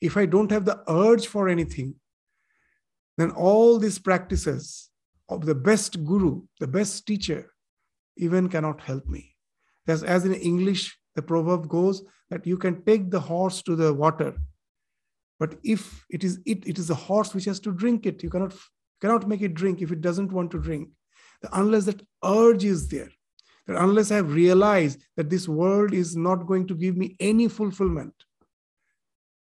[0.00, 1.94] if I don't have the urge for anything,
[3.18, 4.90] then all these practices
[5.28, 7.50] of the best guru, the best teacher,
[8.16, 9.34] even cannot help me.
[9.86, 13.92] As, as in English, the proverb goes that you can take the horse to the
[13.92, 14.34] water,
[15.40, 18.22] but if it is it, it is a horse which has to drink it.
[18.22, 18.54] You cannot
[19.00, 20.88] cannot make it drink if it doesn't want to drink.
[21.52, 23.10] Unless that urge is there,
[23.66, 27.48] that unless I have realized that this world is not going to give me any
[27.48, 28.14] fulfillment,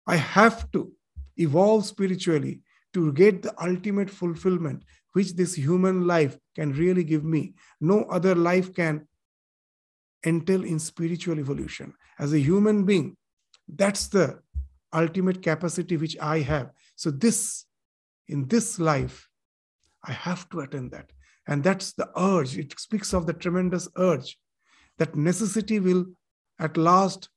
[0.07, 0.93] I have to
[1.37, 2.63] evolve spiritually
[2.97, 4.83] to get the ultimate fulfillment
[5.13, 7.53] which this human life can really give me.
[7.79, 9.07] No other life can
[10.25, 11.93] entail in spiritual evolution.
[12.19, 13.19] As a human being,
[13.69, 14.41] that's the
[14.95, 16.71] ultimate capacity which I have.
[16.95, 17.67] So, this,
[18.29, 19.29] in this life,
[20.03, 21.11] I have to attend that.
[21.47, 22.57] And that's the urge.
[22.57, 24.39] It speaks of the tremendous urge
[24.97, 26.07] that necessity will
[26.59, 27.29] at last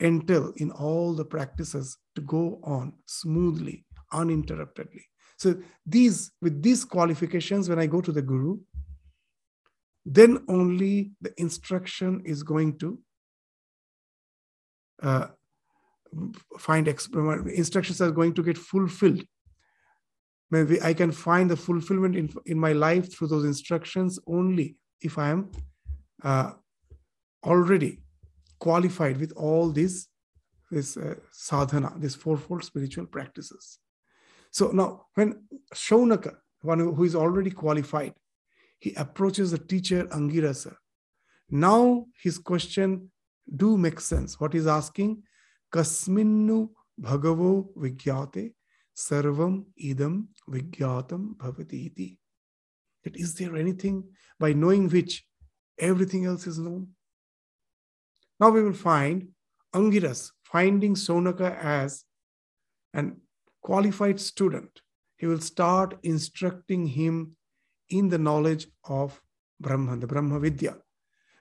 [0.00, 3.83] entail in all the practices to go on smoothly,
[4.14, 5.04] uninterruptedly.
[5.36, 8.58] So, these, with these qualifications, when I go to the Guru,
[10.06, 12.98] then only the instruction is going to
[15.02, 15.26] uh,
[16.58, 19.24] find instructions are going to get fulfilled
[20.50, 25.18] maybe i can find the fulfillment in, in my life through those instructions only if
[25.18, 25.50] i am
[26.22, 26.52] uh,
[27.44, 27.98] already
[28.58, 30.08] qualified with all these
[30.70, 33.78] this uh, sadhana these fourfold spiritual practices
[34.54, 38.14] so now, when Shaunaka, one who is already qualified,
[38.78, 40.76] he approaches the teacher Angirasa.
[41.50, 43.10] Now his question
[43.56, 44.38] do make sense.
[44.38, 45.24] What he's asking,
[45.72, 46.68] Kasminnu
[47.00, 48.52] Bhagavo Vigyate
[48.96, 52.16] Sarvam Idam Vigyatam Bhavati
[53.02, 54.04] That is there anything
[54.38, 55.26] by knowing which
[55.80, 56.90] everything else is known?
[58.38, 59.30] Now we will find
[59.74, 62.04] Angiras finding Shaunaka as
[62.92, 63.20] an
[63.64, 64.82] qualified student,
[65.16, 67.34] he will start instructing him
[67.88, 69.20] in the knowledge of
[69.60, 70.76] Brahman, the Brahma Vidya.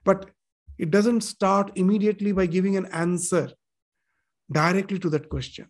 [0.03, 0.29] But
[0.77, 3.51] it doesn't start immediately by giving an answer
[4.51, 5.67] directly to that question.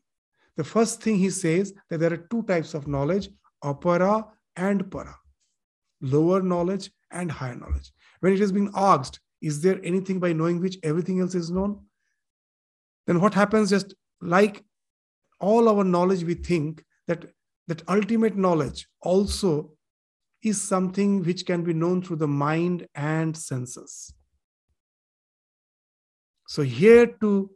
[0.55, 3.29] The first thing he says that there are two types of knowledge,
[3.63, 5.15] apara and para,
[6.01, 7.91] lower knowledge and higher knowledge.
[8.19, 11.79] When it has been asked, is there anything by knowing which everything else is known?
[13.07, 14.63] Then what happens just like
[15.43, 17.25] all our knowledge, we think that
[17.67, 19.71] that ultimate knowledge also
[20.41, 24.13] is something which can be known through the mind and senses.
[26.47, 27.51] So, here to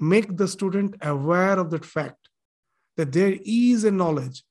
[0.00, 2.28] make the student aware of that fact
[2.96, 4.44] that there is a knowledge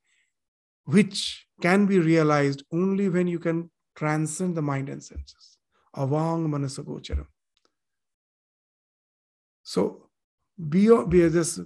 [0.85, 5.57] which can be realized only when you can transcend the mind and senses.
[5.95, 7.27] Avang manasagocharam.
[9.63, 10.09] So,
[10.69, 11.59] beyond, beyond this,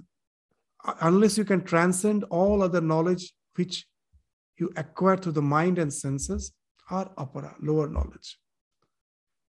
[0.84, 3.86] Uh, unless you can transcend all other knowledge which
[4.56, 6.52] you acquire through the mind and senses,
[6.90, 8.38] are upper, lower knowledge.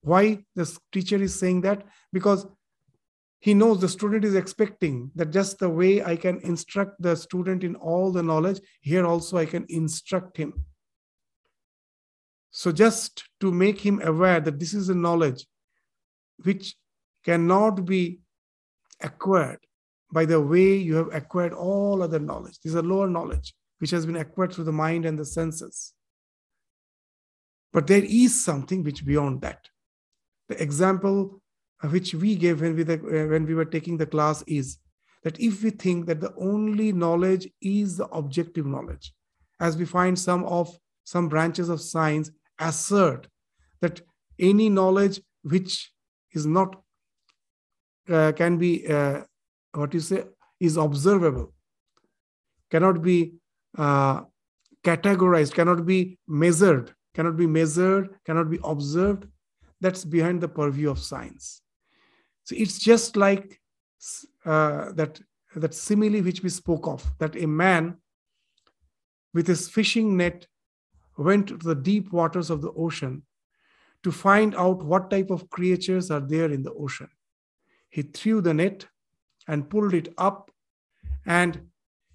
[0.02, 1.86] Why the teacher is saying that?
[2.14, 2.46] Because
[3.40, 7.64] he knows the student is expecting that just the way I can instruct the student
[7.64, 10.66] in all the knowledge, here also I can instruct him.
[12.52, 15.46] So, just to make him aware that this is a knowledge
[16.44, 16.76] which
[17.24, 18.20] cannot be
[19.02, 19.60] acquired
[20.12, 22.60] by the way you have acquired all other knowledge.
[22.64, 25.94] These are lower knowledge, which has been acquired through the mind and the senses.
[27.74, 29.68] But there is something which beyond that.
[30.48, 31.42] The example
[31.84, 34.78] which we gave when we, the, uh, when we were taking the class is
[35.24, 39.14] that if we think that the only knowledge is the objective knowledge,
[39.60, 43.28] as we find some of some branches of science assert
[43.82, 44.02] that
[44.40, 45.92] any knowledge which
[46.34, 46.82] is not
[48.10, 49.22] uh, can be uh,
[49.76, 50.24] what you say
[50.60, 51.54] is observable.
[52.72, 53.34] Cannot be
[53.78, 54.22] uh,
[54.84, 59.26] categorized cannot be measured cannot be measured cannot be observed.
[59.82, 61.62] That's behind the purview of science.
[62.44, 63.60] So it's just like
[64.46, 65.20] uh, that
[65.56, 67.96] that simile which we spoke of that a man
[69.34, 70.46] with his fishing net
[71.18, 73.24] went to the deep waters of the ocean
[74.04, 77.10] to find out what type of creatures are there in the ocean.
[77.90, 78.86] He threw the net
[79.48, 80.52] and pulled it up
[81.26, 81.62] and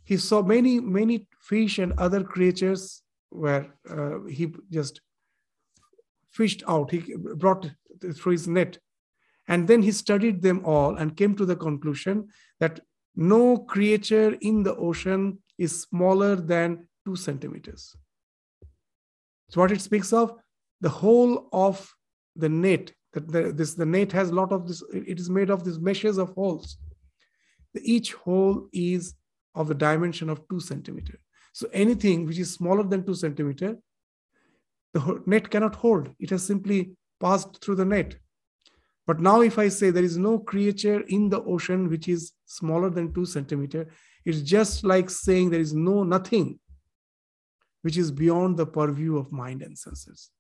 [0.05, 5.01] he saw many many fish and other creatures where uh, he just
[6.31, 7.71] fished out he brought
[8.15, 8.79] through his net
[9.49, 12.29] and then he studied them all and came to the conclusion
[12.61, 12.81] that
[13.17, 17.97] no creature in the ocean is smaller than two centimeters.
[19.51, 20.37] So, what it speaks of,
[20.81, 21.93] the whole of
[22.37, 25.51] the net, that the, this the net has a lot of this, it is made
[25.51, 26.79] of these meshes of holes.
[27.75, 29.15] Each hole is
[29.55, 31.19] of the dimension of two centimeter.
[31.53, 33.77] So anything which is smaller than two centimeter,
[34.93, 36.11] the net cannot hold.
[36.19, 38.17] It has simply passed through the net.
[39.07, 42.91] But now, if I say there is no creature in the ocean which is smaller
[42.91, 43.89] than two centimeter,
[44.25, 46.59] it's just like saying there is no nothing
[47.83, 50.31] which is beyond the purview of mind and senses.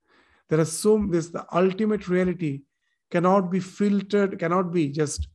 [0.48, 2.62] There are so this the ultimate reality
[3.10, 5.28] cannot be filtered, cannot be just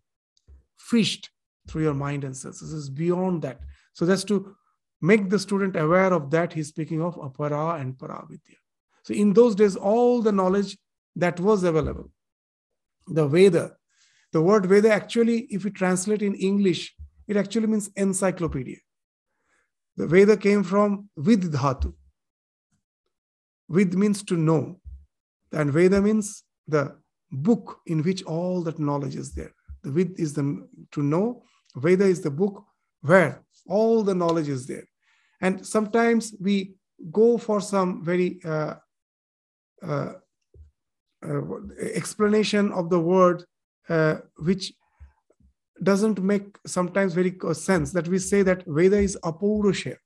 [0.78, 1.30] fished
[1.68, 2.72] through your mind and senses.
[2.74, 3.60] is beyond that.
[3.94, 4.56] So that's to
[5.02, 6.54] make the student aware of that.
[6.54, 8.58] He's speaking of apara and paravidya.
[9.04, 10.78] So in those days, all the knowledge
[11.16, 12.10] that was available
[13.08, 13.76] the Veda.
[14.32, 16.96] The word Veda actually, if we translate in English,
[17.28, 18.78] it actually means encyclopedia.
[19.98, 21.94] The Veda came from Vid Dhatu.
[23.70, 24.80] Vid means to know,
[25.52, 26.98] and Veda means the
[27.32, 29.54] book in which all that knowledge is there.
[29.84, 31.44] The Vid is the to know,
[31.76, 32.64] Veda is the book
[33.02, 34.88] where all the knowledge is there.
[35.42, 36.76] And sometimes we
[37.12, 38.76] go for some very uh,
[39.82, 40.14] uh,
[41.28, 41.42] uh,
[41.94, 43.44] explanation of the word
[43.90, 44.74] uh, which
[45.84, 49.98] doesn't make sometimes very sense that we say that Veda is apaurusha.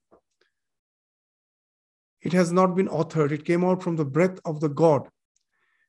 [2.22, 5.08] It has not been authored, it came out from the breath of the God.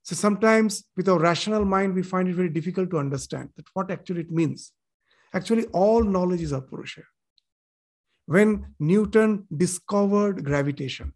[0.04, 3.92] So sometimes with our rational mind, we find it very difficult to understand that what
[3.92, 4.72] actually it means.
[5.34, 7.04] Actually, all knowledge is apurusha.
[8.26, 11.14] When Newton discovered gravitation,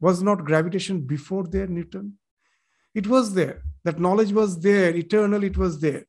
[0.00, 2.18] was not gravitation before there, Newton?
[2.94, 3.62] It was there.
[3.84, 6.04] That knowledge was there, eternal, it was there.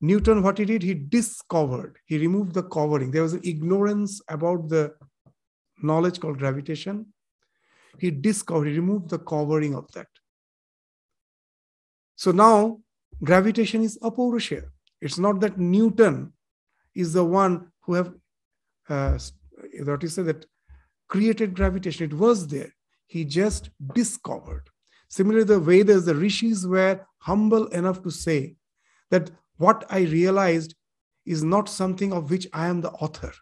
[0.00, 3.10] Newton, what he did, he discovered, he removed the covering.
[3.10, 4.94] There was an ignorance about the
[5.82, 7.06] knowledge called gravitation.
[7.98, 10.08] He discovered, he removed the covering of that.
[12.16, 12.80] So now
[13.22, 14.64] gravitation is apaurusha.
[15.00, 16.32] It's not that Newton
[16.94, 18.12] is the one who have
[18.88, 20.46] uh, say that
[21.08, 22.04] created gravitation.
[22.04, 22.72] It was there.
[23.06, 24.68] He just discovered.
[25.08, 28.56] Similarly, the Vedas, the rishis were humble enough to say
[29.10, 30.74] that what I realized
[31.26, 33.32] is not something of which I am the author.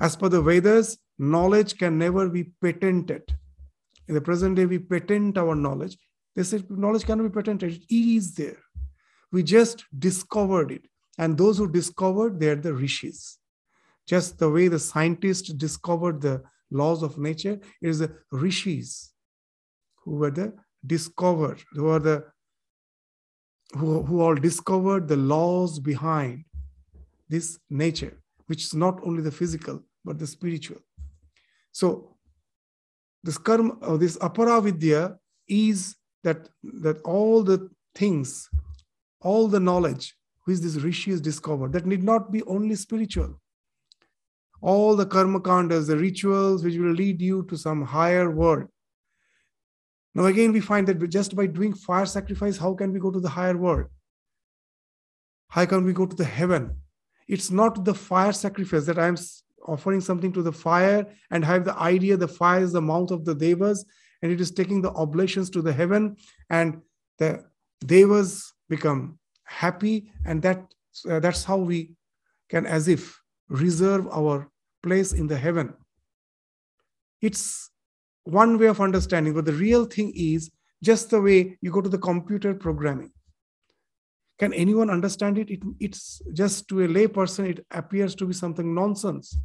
[0.00, 3.22] As per the Vedas, knowledge can never be patented.
[4.06, 5.98] In the present day, we patent our knowledge.
[6.36, 7.82] They said knowledge cannot be patented.
[7.88, 8.58] It is there.
[9.32, 10.86] We just discovered it.
[11.18, 13.38] And those who discovered, they're the rishis.
[14.06, 19.12] Just the way the scientists discovered the laws of nature, it is the rishis
[20.02, 20.54] who were the
[20.86, 22.24] discovered, who are the
[23.76, 26.44] who, who all discovered the laws behind
[27.28, 28.16] this nature,
[28.46, 30.78] which is not only the physical, but the spiritual.
[31.72, 32.16] So
[33.22, 35.18] this karma or this aparavidya
[35.48, 38.48] is that that all the things,
[39.20, 40.14] all the knowledge
[40.44, 43.40] which this rishi has discovered, that need not be only spiritual.
[44.60, 48.68] All the karma kandas, the rituals which will lead you to some higher world.
[50.14, 53.20] Now, again, we find that just by doing fire sacrifice, how can we go to
[53.20, 53.86] the higher world?
[55.48, 56.76] How can we go to the heaven?
[57.28, 59.16] It's not the fire sacrifice that I'm
[59.66, 63.24] offering something to the fire and have the idea the fire is the mouth of
[63.24, 63.84] the devas
[64.22, 66.16] and it is taking the oblations to the heaven
[66.50, 66.80] and
[67.18, 67.44] the
[67.84, 70.62] devas become happy and that
[71.08, 71.92] uh, that's how we
[72.48, 74.48] can as if reserve our
[74.82, 75.72] place in the heaven
[77.20, 77.70] it's
[78.24, 80.50] one way of understanding but the real thing is
[80.82, 83.10] just the way you go to the computer programming
[84.38, 85.50] can anyone understand it?
[85.50, 89.36] it it's just to a lay person it appears to be something nonsense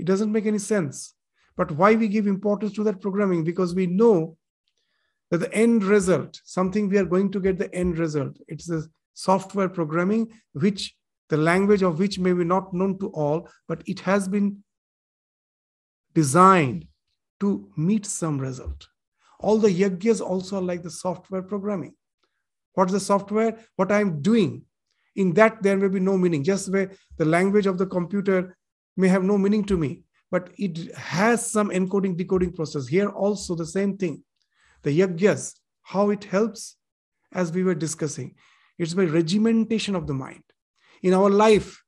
[0.00, 1.14] it doesn't make any sense.
[1.56, 3.44] But why we give importance to that programming?
[3.44, 4.38] Because we know
[5.30, 8.36] that the end result, something we are going to get the end result.
[8.48, 8.82] It's a
[9.14, 10.94] software programming, which
[11.28, 14.64] the language of which may be not known to all, but it has been
[16.14, 16.86] designed
[17.38, 18.88] to meet some result.
[19.38, 21.94] All the yajnas also are like the software programming.
[22.74, 23.58] What's the software?
[23.76, 24.64] What I'm doing.
[25.16, 26.44] In that, there may be no meaning.
[26.44, 28.56] Just where the language of the computer
[28.96, 32.86] may have no meaning to me, but it has some encoding decoding process.
[32.86, 34.22] Here also the same thing.
[34.82, 36.76] The yajnas, how it helps,
[37.32, 38.34] as we were discussing,
[38.78, 40.42] it's by regimentation of the mind.
[41.02, 41.82] In our life,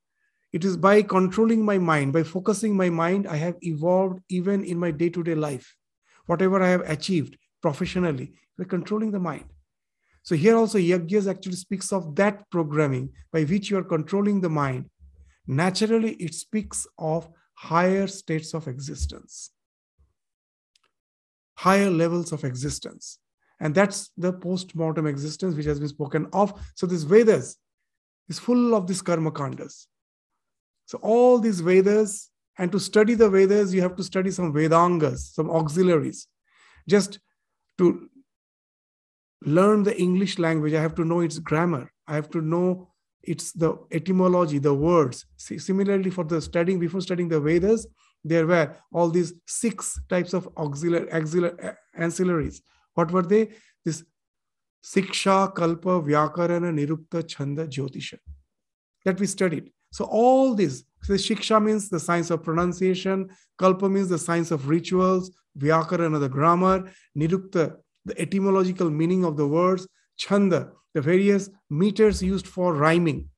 [0.53, 4.78] it is by controlling my mind, by focusing my mind, I have evolved even in
[4.78, 5.74] my day to day life.
[6.26, 9.47] Whatever I have achieved professionally, by controlling the mind.
[10.22, 14.51] So here also Yajnas actually speaks of that programming by which you are controlling the
[14.51, 14.90] mind
[15.47, 19.51] naturally it speaks of higher states of existence,
[21.62, 23.18] higher levels of existence.
[23.60, 26.52] And that's the post-mortem existence which has been spoken of.
[26.74, 27.56] So this Vedas
[28.28, 29.86] is full of these karma kandas.
[30.86, 35.32] So all these Vedas, and to study the Vedas, you have to study some Vedangas,
[35.34, 36.26] some auxiliaries.
[36.88, 37.20] Just
[37.78, 38.08] to
[39.44, 41.92] learn the English language, I have to know its grammar.
[42.08, 42.88] I have to know
[43.22, 45.24] it's the etymology, the words.
[45.36, 47.86] See, similarly, for the studying, before studying the Vedas,
[48.24, 51.56] there were all these six types of auxiliary, auxiliary
[51.98, 52.60] ancillaries.
[52.94, 53.50] What were they?
[53.84, 54.04] This
[54.84, 58.18] Siksha, Kalpa, Vyakarana, Nirukta, Chanda, Jyotisha
[59.04, 59.70] that we studied.
[59.90, 64.68] So all this, so Shiksha means the science of pronunciation, Kalpa means the science of
[64.68, 72.22] rituals, Vyakarana, the grammar, Nirukta, the etymological meaning of the words, Chanda, the various meters
[72.22, 73.28] used for rhyming.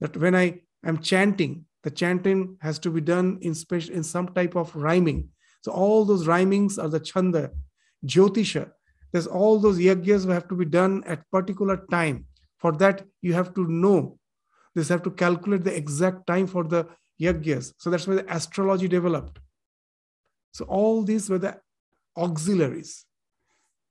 [0.00, 4.28] That when I am chanting, the chanting has to be done in special in some
[4.28, 5.28] type of rhyming.
[5.62, 7.50] So all those rhymings are the chanda,
[8.06, 8.70] jyotisha.
[9.12, 12.26] There's all those yajnas have to be done at particular time.
[12.58, 14.18] For that, you have to know.
[14.74, 16.86] This have to calculate the exact time for the
[17.20, 19.38] yagyas So that's why the astrology developed.
[20.52, 21.58] So all these were the
[22.16, 23.04] auxiliaries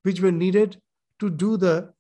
[0.04, 0.82] which were needed
[1.20, 1.94] to do the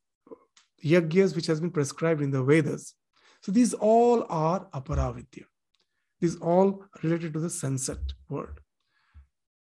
[0.83, 2.95] yagyas which has been prescribed in the Vedas.
[3.41, 5.43] So these all are aparavidya.
[6.19, 7.99] These all related to the sunset
[8.29, 8.59] world.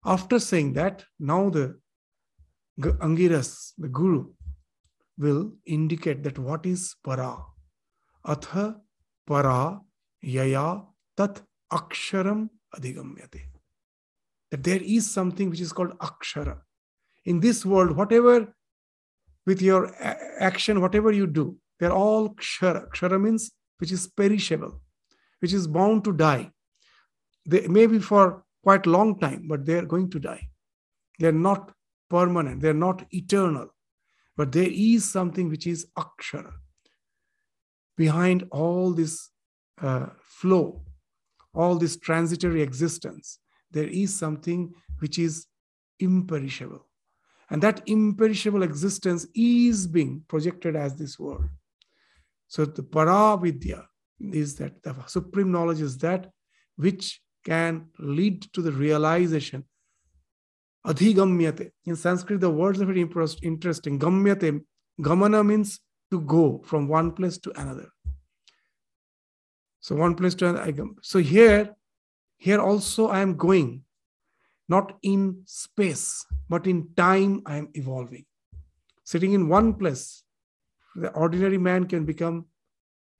[0.05, 1.78] After saying that, now the
[2.80, 4.30] Angiras, the guru,
[5.18, 7.36] will indicate that what is para.
[8.26, 8.76] Atha
[9.26, 9.80] para
[10.20, 10.82] yaya
[11.16, 11.42] tat
[11.72, 13.42] aksharam adhigamyate.
[14.50, 16.59] That there is something which is called akshara.
[17.24, 18.55] In this world, whatever
[19.46, 19.94] with your
[20.40, 22.88] action, whatever you do, they're all kshara.
[22.90, 24.80] Kshara means which is perishable,
[25.43, 26.51] which is bound to die.
[27.45, 30.49] They may be for quite long time, but they're going to die.
[31.18, 31.72] They're not
[32.09, 33.74] permanent, they're not eternal.
[34.36, 36.53] But there is something which is akshara.
[37.97, 39.30] Behind all this
[39.80, 40.84] uh, flow,
[41.53, 43.40] all this transitory existence,
[43.72, 45.47] there is something which is
[45.99, 46.86] imperishable.
[47.51, 51.49] And that imperishable existence is being projected as this world.
[52.47, 53.86] So the paravidya
[54.33, 56.31] is that the supreme knowledge is that
[56.77, 59.64] which can lead to the realization.
[60.87, 61.70] Adhigamyate.
[61.85, 63.99] In Sanskrit, the words are very interesting.
[63.99, 64.61] Gamyate,
[65.01, 67.89] gamana means to go from one place to another.
[69.81, 70.85] So one place to another.
[71.03, 71.75] So here,
[72.37, 73.83] here also I am going,
[74.68, 78.25] not in space, but in time I am evolving.
[79.05, 80.23] Sitting in one place,
[80.95, 82.47] the ordinary man can become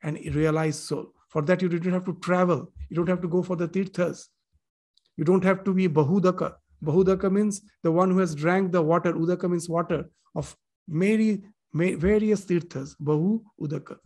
[0.03, 1.07] an realized soul.
[1.29, 2.71] For that, you don't have to travel.
[2.91, 4.29] You don't have to go for the tirthas.
[5.17, 6.55] You don't have to be bahudaka.
[6.85, 9.13] Bahudaka means the one who has drank the water.
[9.13, 10.57] Udaka means water of
[10.89, 11.43] many,
[11.73, 12.95] various tirthas.
[13.01, 13.97] Bahu, udaka.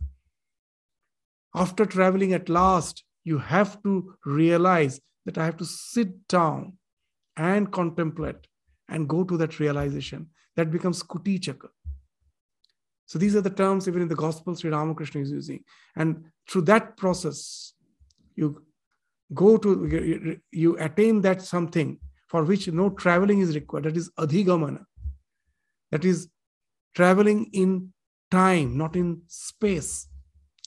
[1.55, 6.77] After traveling at last, you have to realize that I have to sit down
[7.35, 8.47] and contemplate
[8.87, 10.29] and go to that realization.
[10.55, 11.69] That becomes kuti chaka.
[13.07, 15.63] So these are the terms even in the gospel Sri Ramakrishna is using.
[15.95, 17.73] And through that process,
[18.35, 18.63] you
[19.33, 23.85] go to, you attain that something for which no traveling is required.
[23.85, 24.83] That is adhigamana.
[25.91, 26.27] That is
[26.93, 27.93] traveling in
[28.29, 30.07] time, not in space,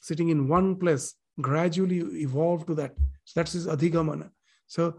[0.01, 2.95] sitting in one place, gradually evolve to that.
[3.25, 4.31] So that's adhigamana.
[4.67, 4.95] So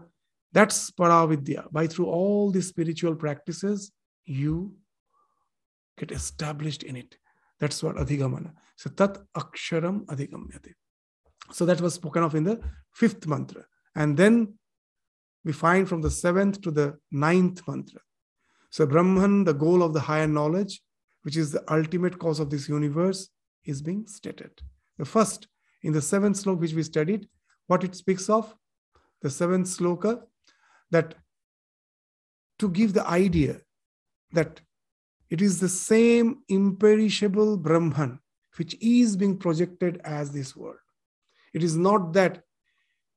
[0.52, 1.72] that's paravidya.
[1.72, 3.90] By through all these spiritual practices,
[4.26, 4.74] you
[5.98, 7.16] get established in it.
[7.62, 8.50] That's what adhigamana.
[8.74, 10.72] So tat aksharam adhigamyate.
[11.52, 12.60] So that was spoken of in the
[12.92, 13.64] fifth mantra.
[13.94, 14.54] And then
[15.44, 18.00] we find from the seventh to the ninth mantra.
[18.70, 20.82] So Brahman, the goal of the higher knowledge,
[21.22, 23.28] which is the ultimate cause of this universe,
[23.64, 24.60] is being stated.
[24.98, 25.46] The first,
[25.82, 27.28] in the seventh sloka which we studied,
[27.68, 28.52] what it speaks of,
[29.20, 30.22] the seventh sloka,
[30.90, 31.14] that
[32.58, 33.60] to give the idea
[34.32, 34.60] that
[35.32, 38.18] it is the same imperishable Brahman
[38.58, 40.76] which is being projected as this world.
[41.54, 42.42] It is not that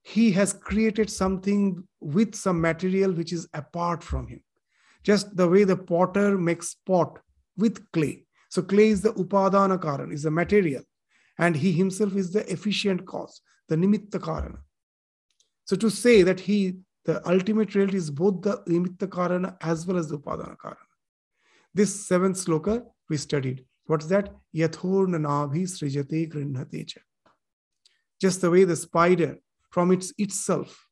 [0.01, 4.41] he has created something with some material which is apart from him.
[5.03, 7.19] Just the way the potter makes pot
[7.57, 8.23] with clay.
[8.47, 10.83] So clay is the upadana karan, is the material.
[11.37, 14.59] And he himself is the efficient cause, the nimitta karana.
[15.65, 19.97] So to say that he, the ultimate reality is both the nimitta karana as well
[19.97, 20.77] as the upadana karana.
[21.75, 23.65] This seventh sloka we studied.
[23.85, 24.33] What's that?
[24.55, 27.01] Yathurna nabhi srijate grinhate cha.
[28.21, 29.39] Just the way the spider
[29.71, 30.87] from its itself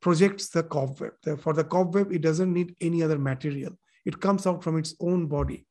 [0.00, 1.12] projects the cobweb.
[1.40, 3.78] For the cobweb, it doesn't need any other material.
[4.06, 5.66] It comes out from its own body.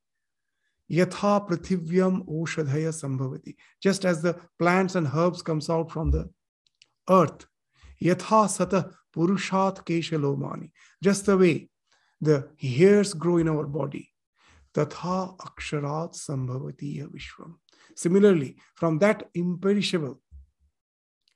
[0.92, 3.56] Yatha prithivyam oshadhaya sambhavati.
[3.82, 6.30] Just as the plants and herbs comes out from the
[7.10, 7.48] earth.
[8.00, 10.70] Yatha sata purushat keshalomani.
[11.02, 11.70] Just the way
[12.22, 14.12] the hairs grow in our body.
[14.74, 17.60] Tatha aksharat sambhavati vishwam.
[17.96, 20.22] Similarly, from that imperishable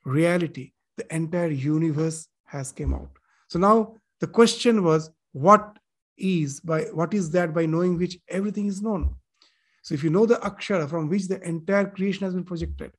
[0.04, 3.10] reality, the entire universe has came out.
[3.48, 5.78] So now the question was, what
[6.16, 9.16] is by what is that by knowing which everything is known?
[9.82, 12.92] So if you know the akshara from which the entire creation has been projected,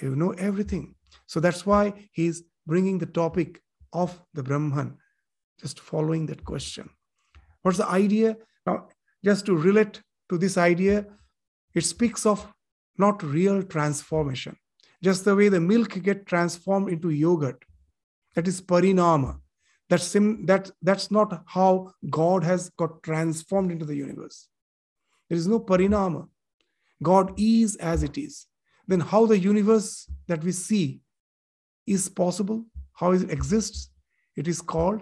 [0.00, 0.94] you know everything.
[1.26, 3.60] So that's why he's bringing the topic
[3.92, 4.96] of the Brahman,
[5.60, 6.88] just following that question.
[7.64, 8.36] What's the idea?
[8.66, 8.88] Now,
[9.24, 11.06] just to relate to this idea,
[11.74, 12.46] it speaks of
[12.98, 14.56] not real transformation.
[15.02, 17.64] Just the way the milk get transformed into yogurt.
[18.34, 19.40] That is parinama.
[19.88, 24.48] That's, sim, that, that's not how God has got transformed into the universe.
[25.30, 26.28] There is no parinama.
[27.02, 28.46] God is as it is.
[28.86, 31.00] Then how the universe that we see
[31.86, 33.88] is possible, how it exists,
[34.36, 35.00] it is called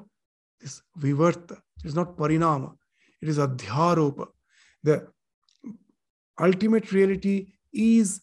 [0.60, 1.58] this vivarta.
[1.82, 2.74] It is not parinama.
[3.20, 4.26] It is adhyaropa.
[4.82, 5.08] The
[6.40, 8.20] ultimate reality is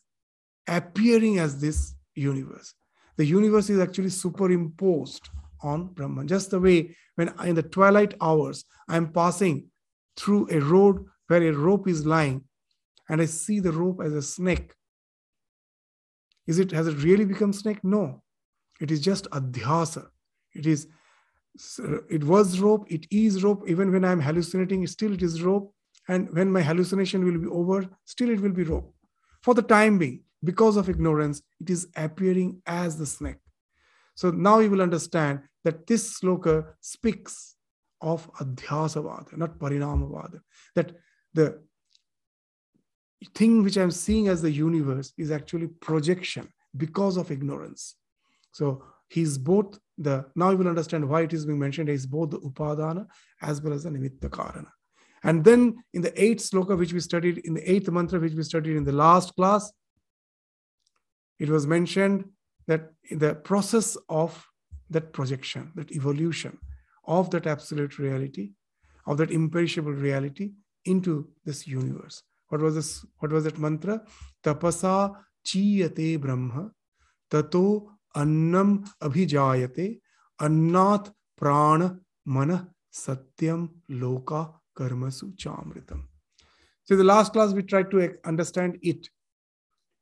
[0.68, 2.74] appearing as this universe.
[3.18, 5.30] The universe is actually superimposed
[5.62, 6.28] on Brahman.
[6.28, 9.68] Just the way when in the twilight hours I am passing
[10.16, 12.43] through a road where a rope is lying
[13.10, 14.74] and I see the rope as a snake.
[16.47, 17.84] Is it has it really become snake?
[17.84, 18.24] No.
[18.80, 20.07] It is just adhyasa.
[20.55, 20.88] It is
[22.10, 23.64] it was rope, it is rope.
[23.68, 25.74] Even when I'm hallucinating, still it is rope.
[26.07, 28.93] And when my hallucination will be over, still it will be rope.
[29.41, 33.38] For the time being, because of ignorance, it is appearing as the snake.
[34.16, 37.55] So now you will understand that this sloka speaks
[38.01, 40.39] of adhyasavada, not parinamavada.
[40.76, 40.95] That
[41.34, 41.62] the
[43.36, 46.47] thing which I'm seeing as the universe is actually projection.
[46.76, 47.95] because of ignorance.
[48.51, 52.31] So he's both the, now you will understand why it is being mentioned, he's both
[52.31, 53.05] the Upadana
[53.41, 54.71] as well as the Nimitta Karana.
[55.23, 58.43] And then in the eighth sloka, which we studied, in the eighth mantra, which we
[58.43, 59.71] studied in the last class,
[61.37, 62.25] it was mentioned
[62.67, 64.45] that the process of
[64.89, 66.57] that projection, that evolution
[67.05, 68.51] of that absolute reality,
[69.05, 70.51] of that imperishable reality
[70.85, 72.23] into this universe.
[72.49, 73.05] What was this?
[73.17, 74.01] What was that mantra?
[74.43, 76.71] Tapasa chiyate brahma
[77.29, 79.99] tato annam abhijayate
[80.41, 86.03] annat prana mana satyam loka karmasu chamritam.
[86.84, 89.10] So in the last class we tried to understand it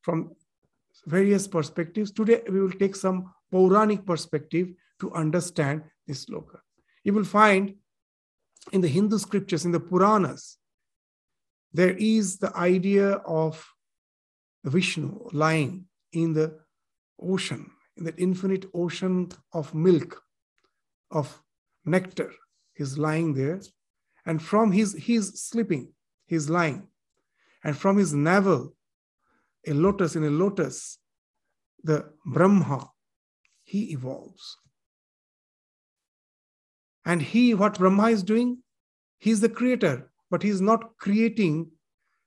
[0.01, 0.31] from
[1.05, 2.11] various perspectives.
[2.11, 6.59] Today we will take some Puranic perspective to understand this sloka.
[7.03, 7.75] You will find
[8.73, 10.57] in the Hindu scriptures, in the Puranas,
[11.73, 13.65] there is the idea of
[14.65, 16.59] Vishnu lying in the
[17.21, 20.21] ocean, in that infinite ocean of milk,
[21.11, 21.41] of
[21.85, 22.31] nectar.
[22.73, 23.61] He's lying there.
[24.25, 25.93] And from his, he's sleeping,
[26.25, 26.87] he's lying.
[27.63, 28.75] And from his navel,
[29.65, 30.99] a lotus, in a lotus,
[31.83, 32.89] the Brahma,
[33.63, 34.57] he evolves.
[37.05, 38.59] And he, what Brahma is doing,
[39.17, 41.71] he's the creator, but he's not creating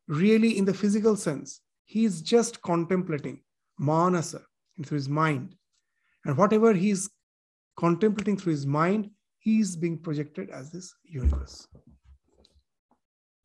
[0.09, 1.61] really in the physical sense.
[1.85, 3.43] He's just contemplating
[3.79, 4.43] manasa
[4.85, 5.55] through his mind.
[6.25, 7.09] And whatever he's
[7.77, 11.67] contemplating through his mind, he's being projected as this universe.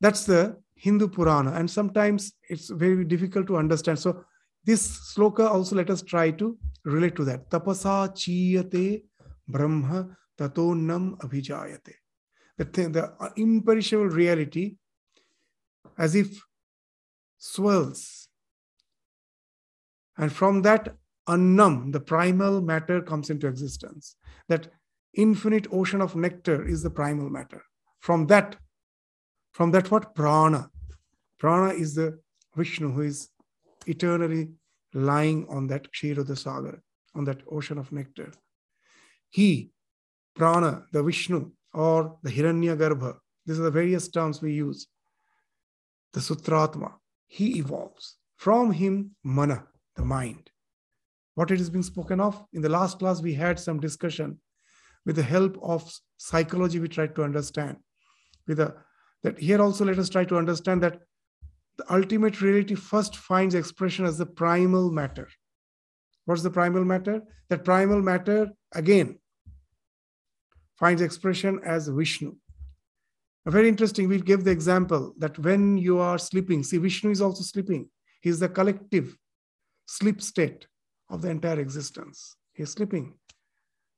[0.00, 1.52] That's the Hindu Purana.
[1.52, 3.98] And sometimes it's very difficult to understand.
[3.98, 4.24] So
[4.64, 7.50] this sloka also let us try to relate to that.
[7.50, 9.04] Tapasa chiyate
[9.48, 11.94] brahma tatonam abhijayate.
[12.58, 14.76] The, thing, the uh, imperishable reality
[15.98, 16.42] as if
[17.38, 18.28] swells.
[20.18, 20.94] And from that
[21.28, 24.16] annam, the primal matter comes into existence.
[24.48, 24.68] That
[25.14, 27.62] infinite ocean of nectar is the primal matter.
[28.00, 28.56] From that,
[29.52, 30.14] from that what?
[30.14, 30.70] Prana.
[31.38, 32.18] Prana is the
[32.54, 33.28] Vishnu who is
[33.86, 34.50] eternally
[34.94, 36.82] lying on that Kshiroda Sagar,
[37.14, 38.32] on that ocean of nectar.
[39.28, 39.70] He
[40.34, 43.16] prana, the Vishnu, or the Hiranyagarbha.
[43.44, 44.86] These are the various terms we use.
[46.12, 46.92] The Sutratma,
[47.26, 48.16] he evolves.
[48.36, 49.66] From him, mana,
[49.96, 50.50] the mind.
[51.36, 52.42] What it is being spoken of?
[52.54, 54.40] In the last class, we had some discussion
[55.04, 57.76] with the help of psychology, we tried to understand.
[58.48, 58.74] With a,
[59.22, 60.98] that here also let us try to understand that
[61.76, 65.28] the ultimate reality first finds expression as the primal matter.
[66.24, 67.20] What's the primal matter?
[67.50, 69.18] That primal matter, again,
[70.78, 72.34] finds expression as Vishnu.
[73.44, 74.08] Very interesting.
[74.08, 77.90] We'll give the example that when you are sleeping, see, Vishnu is also sleeping.
[78.22, 79.14] He's the collective
[79.86, 80.66] sleep state
[81.08, 82.36] of the entire existence.
[82.52, 83.14] He's sleeping.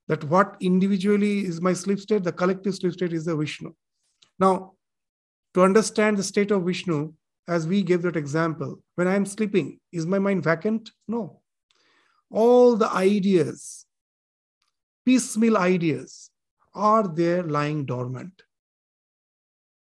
[0.08, 3.72] That what individually is my sleep state, the collective sleep state is the Vishnu.
[4.38, 4.72] Now,
[5.54, 7.12] to understand the state of Vishnu,
[7.46, 10.90] as we gave that example, when I'm sleeping, is my mind vacant?
[11.06, 11.40] No.
[12.30, 13.86] All the ideas,
[15.06, 16.30] piecemeal ideas,
[16.74, 18.42] are there lying dormant.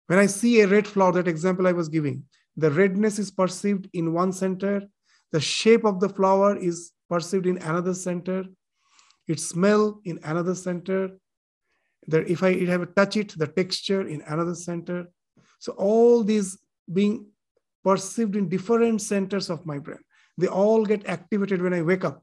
[0.07, 2.23] When I see a red flower, that example I was giving,
[2.57, 4.83] the redness is perceived in one center,
[5.33, 8.45] the shape of the flower is perceived in another center,
[9.29, 11.11] its smell in another center.
[12.09, 15.07] That if I have a touch it, the texture in another center.
[15.59, 16.59] So all these
[16.93, 17.27] being
[17.83, 19.99] perceived in different centers of my brain.
[20.39, 22.23] They all get activated when I wake up.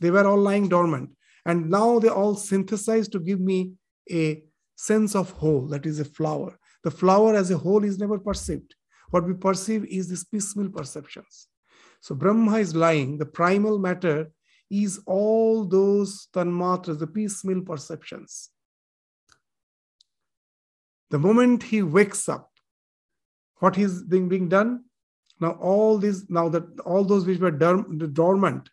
[0.00, 1.10] They were all lying dormant.
[1.44, 3.72] And now they all synthesize to give me
[4.10, 4.42] a
[4.76, 6.58] sense of whole, that is a flower.
[6.84, 8.74] The flower as a whole is never perceived.
[9.10, 11.48] What we perceive is these piecemeal perceptions.
[12.06, 14.30] So Brahma is lying, the primal matter
[14.70, 18.50] is all those tanmatras, the piecemeal perceptions.
[21.10, 22.52] The moment he wakes up,
[23.56, 24.84] what is being, being done?
[25.40, 28.70] Now all these, now that all those which were dormant,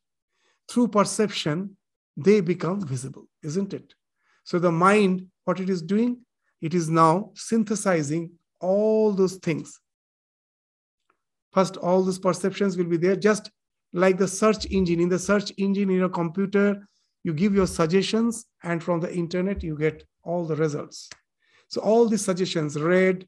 [0.70, 1.76] through perception,
[2.16, 3.96] they become visible, isn't it?
[4.44, 6.20] So the mind, what it is doing,
[6.62, 9.80] it is now synthesizing all those things.
[11.54, 13.52] First, all those perceptions will be there, just
[13.94, 15.00] like the search engine.
[15.00, 16.88] In the search engine in your computer,
[17.24, 21.10] you give your suggestions, and from the internet, you get all the results.
[21.68, 23.28] So all these suggestions, red,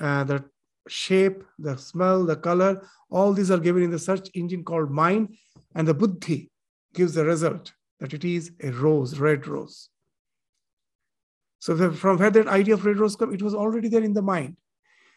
[0.00, 0.44] uh, the
[0.88, 5.36] shape, the smell, the color, all these are given in the search engine called mind,
[5.74, 6.50] and the buddhi
[6.92, 9.88] gives the result that it is a rose, red rose.
[11.60, 14.22] So from where that idea of red rose come, it was already there in the
[14.22, 14.56] mind.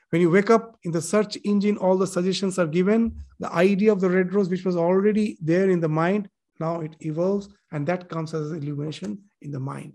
[0.09, 3.23] When you wake up in the search engine, all the suggestions are given.
[3.39, 6.29] The idea of the red rose, which was already there in the mind,
[6.59, 9.93] now it evolves, and that comes as illumination in the mind.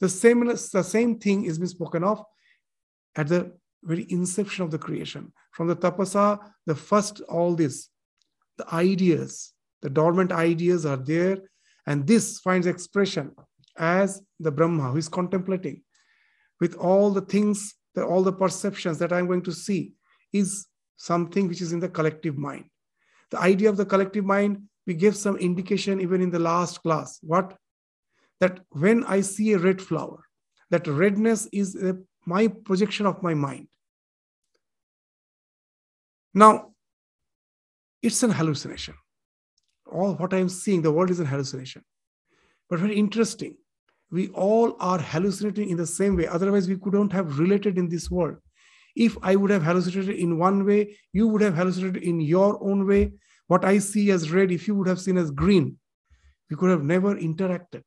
[0.00, 2.22] The same, the same thing is being spoken of
[3.16, 3.52] at the
[3.82, 5.32] very inception of the creation.
[5.52, 7.88] From the tapasa, the first, all this,
[8.58, 11.38] the ideas, the dormant ideas are there,
[11.86, 13.32] and this finds expression
[13.78, 15.82] as the Brahma who is contemplating
[16.60, 19.94] with all the things, that all the perceptions that I'm going to see
[20.32, 22.66] is something which is in the collective mind.
[23.30, 27.18] The idea of the collective mind, we gave some indication even in the last class.
[27.22, 27.56] What?
[28.38, 30.22] That when I see a red flower,
[30.70, 33.68] that redness is a, my projection of my mind.
[36.34, 36.72] Now,
[38.02, 38.94] it's an hallucination.
[39.90, 41.82] All what I'm seeing, the world is an hallucination.
[42.68, 43.56] But very interesting
[44.10, 46.26] we all are hallucinating in the same way.
[46.26, 48.36] Otherwise, we couldn't have related in this world.
[48.94, 52.86] If I would have hallucinated in one way, you would have hallucinated in your own
[52.86, 53.12] way.
[53.48, 55.78] What I see as red, if you would have seen as green,
[56.50, 57.82] we could have never interacted.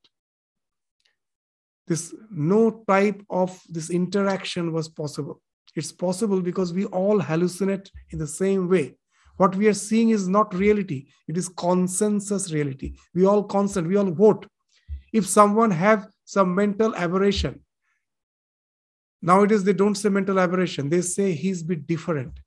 [1.88, 5.41] This no type of this interaction was possible.
[5.76, 8.95] It's possible because we all hallucinate in the same way.
[9.38, 12.95] What we are seeing is not reality, it is consensus reality.
[13.15, 14.45] We all consent, we all vote
[15.14, 17.60] if someone have some mental aberration
[19.22, 20.89] nowadays they don't say mental aberration.
[20.89, 22.39] They say he's bit different.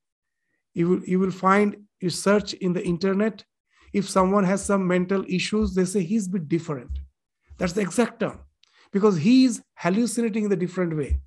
[0.74, 3.44] You will, you will find you search in the internet
[3.92, 6.90] if someone has some mental issues they say he's bit different.
[7.58, 8.40] That's the exact term.
[8.92, 11.20] Because he is hallucinating in a different way.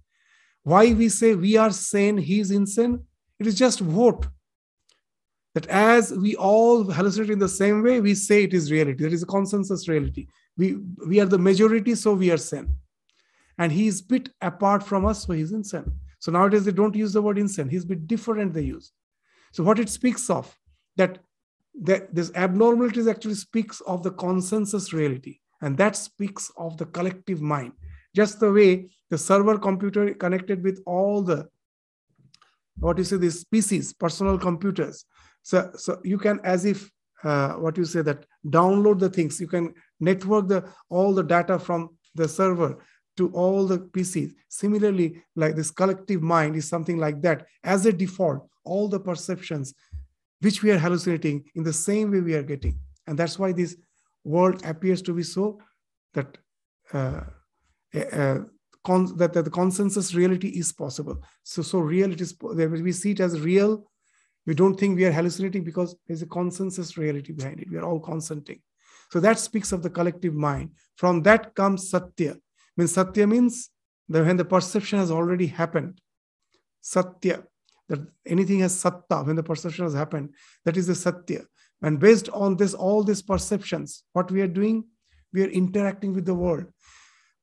[0.64, 3.04] Why we say we are sane he's insane
[3.40, 4.28] it is just vote
[5.54, 9.04] that as we all hallucinate in the same way we say it is reality.
[9.04, 10.28] There is a consensus reality
[10.58, 12.76] we, we are the majority, so we are sin.
[13.58, 15.92] And he is bit apart from us, so he's in sin.
[16.20, 17.70] So nowadays they don't use the word insane.
[17.70, 18.92] He's bit different they use.
[19.52, 20.58] So what it speaks of,
[20.98, 21.20] that,
[21.82, 25.40] that this abnormalities actually speaks of the consensus reality.
[25.62, 27.74] And that speaks of the collective mind.
[28.14, 31.48] Just the way the server computer connected with all the
[32.80, 35.06] what you say these species personal computers
[35.44, 36.92] so so you can as if
[37.24, 39.40] uh, what you say that download the things.
[39.40, 42.84] You can network the all the data from the server
[43.18, 47.46] to all the pcs similarly like this collective mind is something like that.
[47.64, 49.74] As a default all the perceptions
[50.42, 52.78] which we are hallucinating in the same way we are getting.
[53.08, 53.76] And that's why this
[54.24, 55.60] world appears to be so
[56.14, 56.38] that
[56.94, 57.22] uh,
[57.96, 58.40] uh,
[58.84, 61.18] con- that, that the consensus reality is possible.
[61.44, 63.86] So so real it is we see it as real
[64.46, 67.70] we don't think we are hallucinating because there's a consensus reality behind it.
[67.70, 68.62] We are all consenting.
[69.12, 70.72] So that speaks of the collective mind.
[70.96, 72.36] From that comes Satya.
[72.78, 73.70] Means Satya means
[74.10, 76.00] that when the perception has already happened.
[76.82, 77.44] Satya,
[77.90, 80.30] that anything has satta, when the perception has happened,
[80.64, 81.42] that is the Satya.
[81.82, 84.86] And based on this, all these perceptions, what we are doing,
[85.34, 86.66] we are interacting with the world.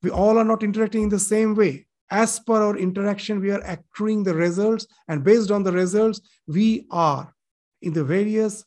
[0.01, 3.63] We all are not interacting in the same way as per our interaction, we are
[3.65, 7.33] accruing the results, and based on the results, we are
[7.81, 8.63] in the various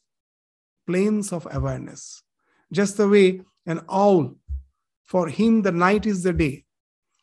[0.85, 2.23] planes of awareness.
[2.73, 4.35] Just the way an owl,
[5.05, 6.65] for him, the night is the day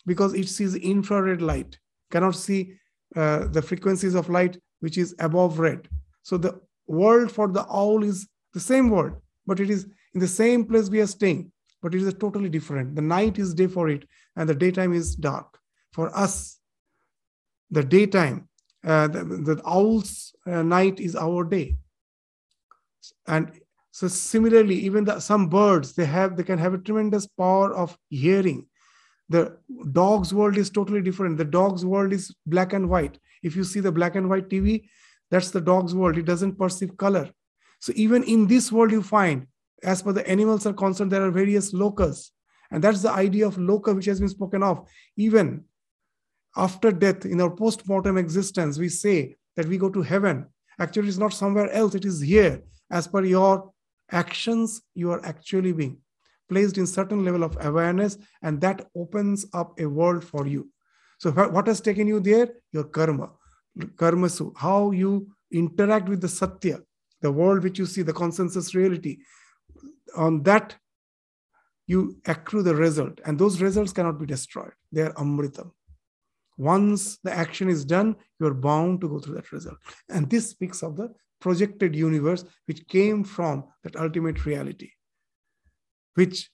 [0.05, 1.77] because it sees infrared light,
[2.09, 2.73] cannot see
[3.17, 5.89] uh, the frequencies of light which is above red.
[6.21, 10.27] So the world for the owl is the same world, but it is in the
[10.27, 11.51] same place we are staying,
[11.81, 12.95] but it is totally different.
[12.95, 14.05] The night is day for it,
[14.37, 15.59] and the daytime is dark
[15.93, 16.59] for us,
[17.71, 18.49] the daytime,
[18.85, 21.77] uh, the, the owl's uh, night is our day.
[23.27, 23.51] And
[23.91, 27.97] so similarly, even the, some birds, they have they can have a tremendous power of
[28.09, 28.65] hearing.
[29.29, 29.57] The
[29.91, 31.37] dog's world is totally different.
[31.37, 33.19] The dog's world is black and white.
[33.41, 34.89] If you see the black and white TV,
[35.29, 36.17] that's the dog's world.
[36.17, 37.29] It doesn't perceive color.
[37.79, 39.47] So even in this world, you find,
[39.83, 42.29] as per the animals are concerned, there are various lokas.
[42.71, 44.87] And that's the idea of loka, which has been spoken of.
[45.17, 45.65] Even
[46.55, 50.45] after death, in our post mortem existence, we say that we go to heaven.
[50.79, 52.61] Actually, it's not somewhere else, it is here.
[52.91, 53.71] As per your
[54.11, 55.97] actions, you are actually being
[56.49, 60.69] placed in certain level of awareness, and that opens up a world for you.
[61.17, 62.49] So, what has taken you there?
[62.71, 63.31] Your karma,
[63.95, 66.81] karma su how you interact with the satya,
[67.21, 69.19] the world which you see, the consensus reality.
[70.15, 70.75] On that,
[71.87, 74.73] you accrue the result, and those results cannot be destroyed.
[74.91, 75.71] They are amritam.
[76.57, 79.77] Once the action is done, you're bound to go through that result.
[80.09, 84.91] And this speaks of the projected universe, which came from that ultimate reality,
[86.15, 86.49] which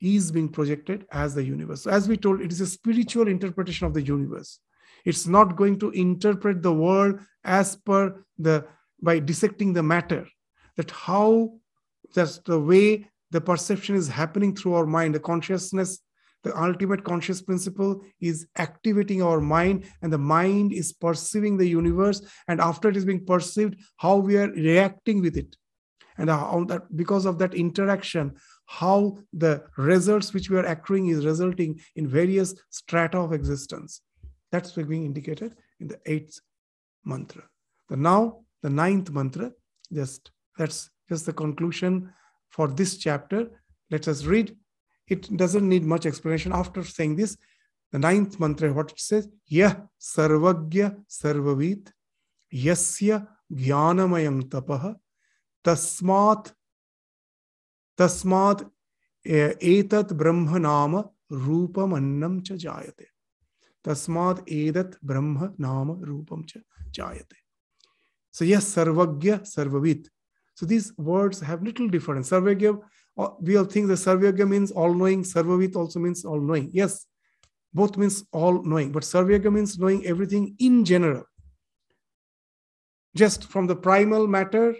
[0.00, 1.82] is being projected as the universe.
[1.82, 4.58] So as we told, it is a spiritual interpretation of the universe.
[5.04, 8.66] It's not going to interpret the world as per the
[9.02, 10.26] by dissecting the matter.
[10.76, 11.54] That how
[12.14, 16.00] that's the way the perception is happening through our mind, the consciousness,
[16.42, 22.22] the ultimate conscious principle is activating our mind, and the mind is perceiving the universe.
[22.48, 25.56] And after it is being perceived, how we are reacting with it.
[26.16, 28.34] And how that because of that interaction,
[28.66, 34.02] how the results which we are accruing is resulting in various strata of existence.
[34.52, 36.40] That's being indicated in the eighth
[37.04, 37.44] mantra.
[37.88, 39.52] The now the ninth mantra,
[39.92, 42.12] just that's just the conclusion
[42.50, 43.48] for this chapter.
[43.90, 44.56] Let us read.
[45.10, 46.52] It doesn't need much explanation.
[46.52, 47.36] After saying this,
[47.90, 51.90] the ninth mantra, what it says, Yah sarvagya sarvavit,
[52.54, 54.94] yasya jnanamayam tapaha,
[55.64, 56.52] tasmat
[57.98, 58.70] tasmat
[59.26, 63.06] etat brahma nama rupam annam cha jayate.
[63.84, 66.60] Tasmat edat brahma nama rupam cha
[66.92, 67.40] jayate.
[68.30, 70.06] So yes, sarvagya, sarvavit.
[70.54, 72.30] So these words have little difference.
[72.30, 72.78] Sarvagya,
[73.20, 75.22] Uh, we all think the sarvagya means all-knowing.
[75.22, 76.70] Sarvavit also means all-knowing.
[76.72, 77.06] Yes,
[77.74, 78.92] both means all-knowing.
[78.92, 81.24] But sarvagya means knowing everything in general.
[83.14, 84.74] Just from the primal matter,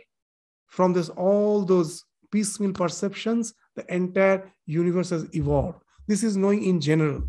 [0.68, 5.82] from this all those piecemeal perceptions, the entire universe has evolved.
[6.06, 7.22] This is knowing in general.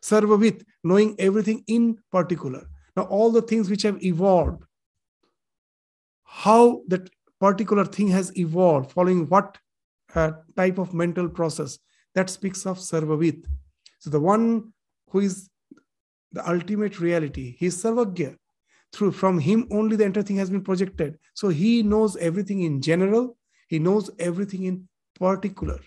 [0.00, 2.68] Sarvavit, knowing everything in particular.
[2.96, 4.62] Now, all the things which have evolved,
[6.22, 9.58] how that particular thing has evolved, following what
[10.16, 11.78] uh, type of mental process,
[12.14, 13.44] that speaks of Sarvavit.
[13.98, 14.72] So, the one
[15.10, 15.48] who is
[16.32, 18.36] the ultimate reality, he is Sarvagya.
[18.92, 21.18] Through from him only the entire thing has been projected.
[21.34, 23.36] So he knows everything in general,
[23.68, 24.88] he knows everything in
[25.18, 25.80] particular.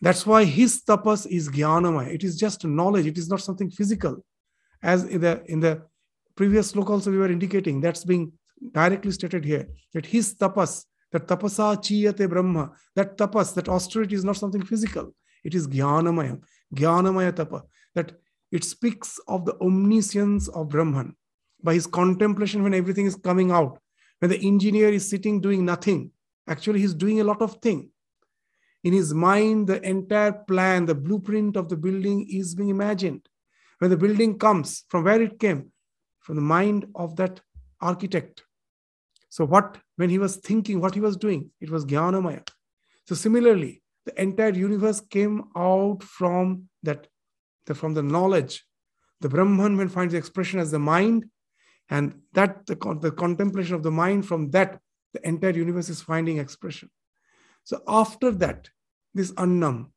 [0.00, 2.14] That's why his tapas is jnanamaya.
[2.14, 3.06] It is just knowledge.
[3.06, 4.24] It is not something physical.
[4.82, 5.82] As in the in the
[6.36, 8.32] previous sloka also we were indicating, that's being
[8.72, 9.66] directly stated here.
[9.94, 15.14] That his tapas, that tapasa chiyate brahma, that tapas, that austerity is not something physical.
[15.44, 16.40] It is jnanamaya,
[16.74, 17.62] jnanamaya tapa.
[17.94, 18.12] That
[18.52, 21.16] it speaks of the omniscience of Brahman.
[21.62, 23.78] By his contemplation, when everything is coming out,
[24.20, 26.10] when the engineer is sitting doing nothing,
[26.46, 27.90] actually he's doing a lot of thing.
[28.86, 33.28] in his mind, the entire plan, the blueprint of the building is being imagined.
[33.80, 35.72] When the building comes, from where it came,
[36.20, 37.40] from the mind of that
[37.80, 38.44] architect.
[39.28, 42.46] So, what, when he was thinking, what he was doing, it was Jnanamaya.
[43.06, 47.08] So, similarly, the entire universe came out from that,
[47.66, 48.64] the, from the knowledge.
[49.20, 51.24] The Brahman, when finds expression as the mind,
[51.88, 54.80] and that the, the contemplation of the mind, from that,
[55.14, 56.90] the entire universe is finding expression.
[57.64, 58.68] So, after that,
[59.14, 59.92] this annam,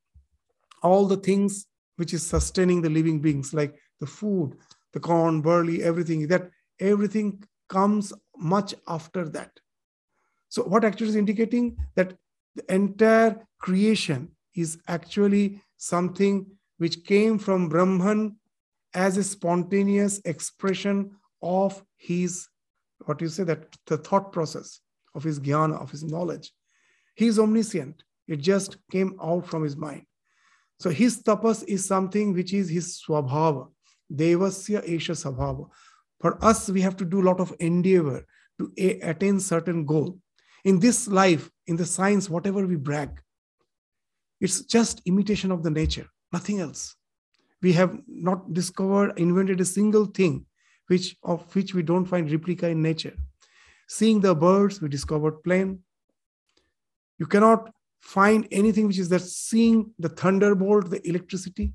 [0.82, 4.56] all the things which is sustaining the living beings, like the food,
[4.94, 9.52] the corn, barley, everything, that everything comes much after that.
[10.50, 12.16] So, what actually is indicating that
[12.56, 16.46] the entire creation is actually something
[16.78, 18.38] which came from Brahman
[18.94, 22.48] as a spontaneous expression of his,
[23.06, 24.80] what you say, that the thought process
[25.16, 26.52] of his jnana, of his knowledge.
[27.16, 28.04] He is omniscient.
[28.28, 30.06] It just came out from his mind.
[30.80, 33.70] So his tapas is something which is his swabhava.
[34.12, 35.70] Devasya Esha Swabhava.
[36.20, 38.26] For us, we have to do a lot of endeavor
[38.60, 38.72] to
[39.04, 40.20] attain certain goal.
[40.64, 43.22] In this life, in the science, whatever we brag,
[44.42, 46.96] it's just imitation of the nature, nothing else.
[47.62, 50.46] We have not discovered, invented a single thing
[50.88, 53.16] which of which we don't find replica in nature.
[53.88, 55.80] Seeing the birds, we discovered plane.
[57.18, 61.74] You cannot find anything which is that seeing the thunderbolt, the electricity,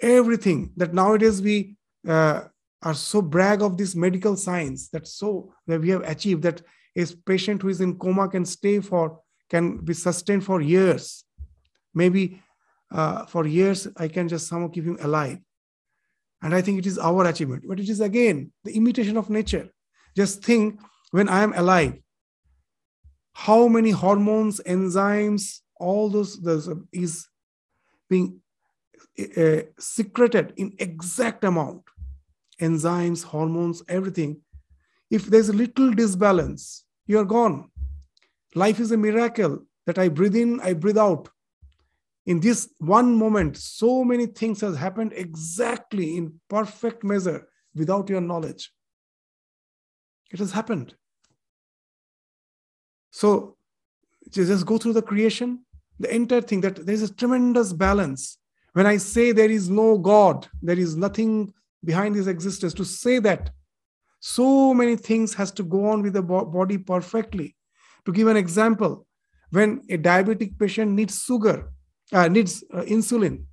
[0.00, 1.76] everything that nowadays we
[2.06, 2.42] uh,
[2.82, 6.62] are so brag of this medical science that so that we have achieved that
[6.96, 11.24] a patient who is in coma can stay for can be sustained for years
[11.94, 12.42] maybe
[12.92, 15.38] uh, for years i can just somehow keep him alive
[16.42, 19.68] and i think it is our achievement but it is again the imitation of nature
[20.16, 20.80] just think
[21.10, 21.94] when i am alive
[23.36, 26.40] how many hormones, enzymes, all those
[26.90, 27.28] is
[28.08, 28.40] being
[29.36, 31.82] uh, secreted in exact amount.
[32.62, 34.40] Enzymes, hormones, everything.
[35.10, 37.70] If there's a little disbalance, you're gone.
[38.54, 41.28] Life is a miracle that I breathe in, I breathe out.
[42.26, 48.20] In this one moment, so many things has happened exactly in perfect measure without your
[48.20, 48.72] knowledge.
[50.32, 50.94] It has happened.
[53.12, 53.56] So
[54.30, 55.64] just go through the creation,
[56.00, 58.38] the entire thing that there's a tremendous balance.
[58.72, 61.54] When I say there is no God, there is nothing
[61.84, 63.50] behind his existence, to say that
[64.20, 67.56] so many things has to go on with the body perfectly.
[68.04, 69.06] To give an example,
[69.50, 71.70] when a diabetic patient needs sugar,
[72.12, 73.44] uh, needs uh, insulin,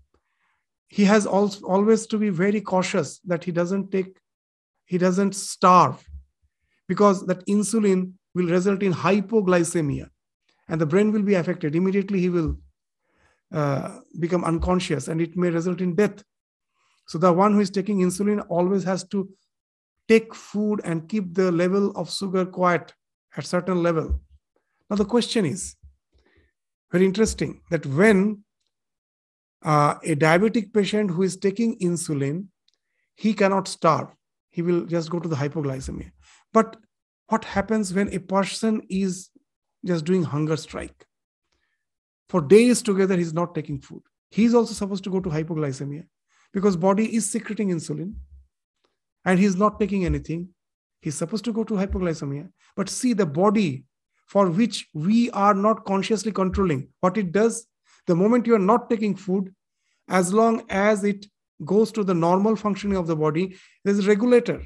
[0.87, 4.17] he has also always to be very cautious that he doesn't take,
[4.85, 6.03] he doesn't starve,
[6.87, 10.09] because that insulin will result in hypoglycemia,
[10.67, 11.75] and the brain will be affected.
[11.75, 12.57] Immediately, he will
[13.51, 16.23] uh, become unconscious, and it may result in death.
[17.07, 19.29] So the one who is taking insulin always has to
[20.07, 22.93] take food and keep the level of sugar quiet
[23.37, 24.19] at certain level.
[24.89, 25.75] Now the question is
[26.91, 28.43] very interesting that when
[29.63, 32.47] uh, a diabetic patient who is taking insulin,
[33.15, 34.09] he cannot starve.
[34.49, 36.11] He will just go to the hypoglycemia.
[36.51, 36.77] But
[37.27, 39.29] what happens when a person is
[39.85, 41.05] just doing hunger strike?
[42.29, 44.01] For days together, he's not taking food.
[44.29, 46.05] He's also supposed to go to hypoglycemia
[46.53, 48.13] because body is secreting insulin
[49.25, 50.49] and he's not taking anything.
[51.01, 52.49] He's supposed to go to hypoglycemia.
[52.75, 53.85] But see the body
[54.27, 57.67] for which we are not consciously controlling what it does
[58.05, 59.53] the moment you are not taking food,
[60.09, 61.25] as long as it
[61.63, 64.61] goes to the normal functioning of the body, there's a regulator.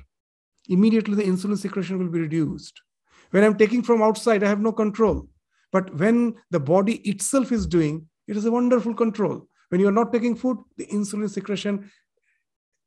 [0.68, 2.82] Immediately the insulin secretion will be reduced.
[3.30, 5.28] When I'm taking from outside, I have no control.
[5.72, 9.48] But when the body itself is doing, it is a wonderful control.
[9.70, 11.92] When you are not taking food, the insulin secretion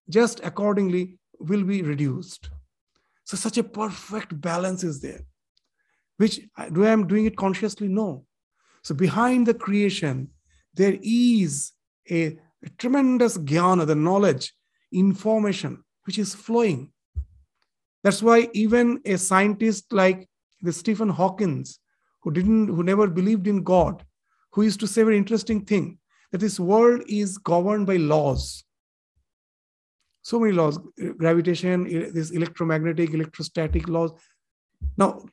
[0.08, 2.51] just accordingly will be reduced.
[3.24, 5.20] So such a perfect balance is there.
[6.16, 6.41] Which
[6.72, 7.88] do I am doing it consciously?
[7.88, 8.26] No.
[8.82, 10.28] So behind the creation,
[10.74, 11.72] there is
[12.11, 14.53] a, a tremendous jnana, the knowledge,
[14.93, 16.93] information, which is flowing.
[18.03, 20.28] That's why even a scientist like
[20.62, 21.78] the Stephen Hawkins,
[22.22, 24.05] who didn't, who never believed in God,
[24.53, 25.99] who used to say very interesting thing
[26.32, 28.64] that this world is governed by laws.
[30.22, 30.78] So many laws,
[31.16, 34.12] gravitation, this electromagnetic, electrostatic laws.
[34.96, 35.24] Now,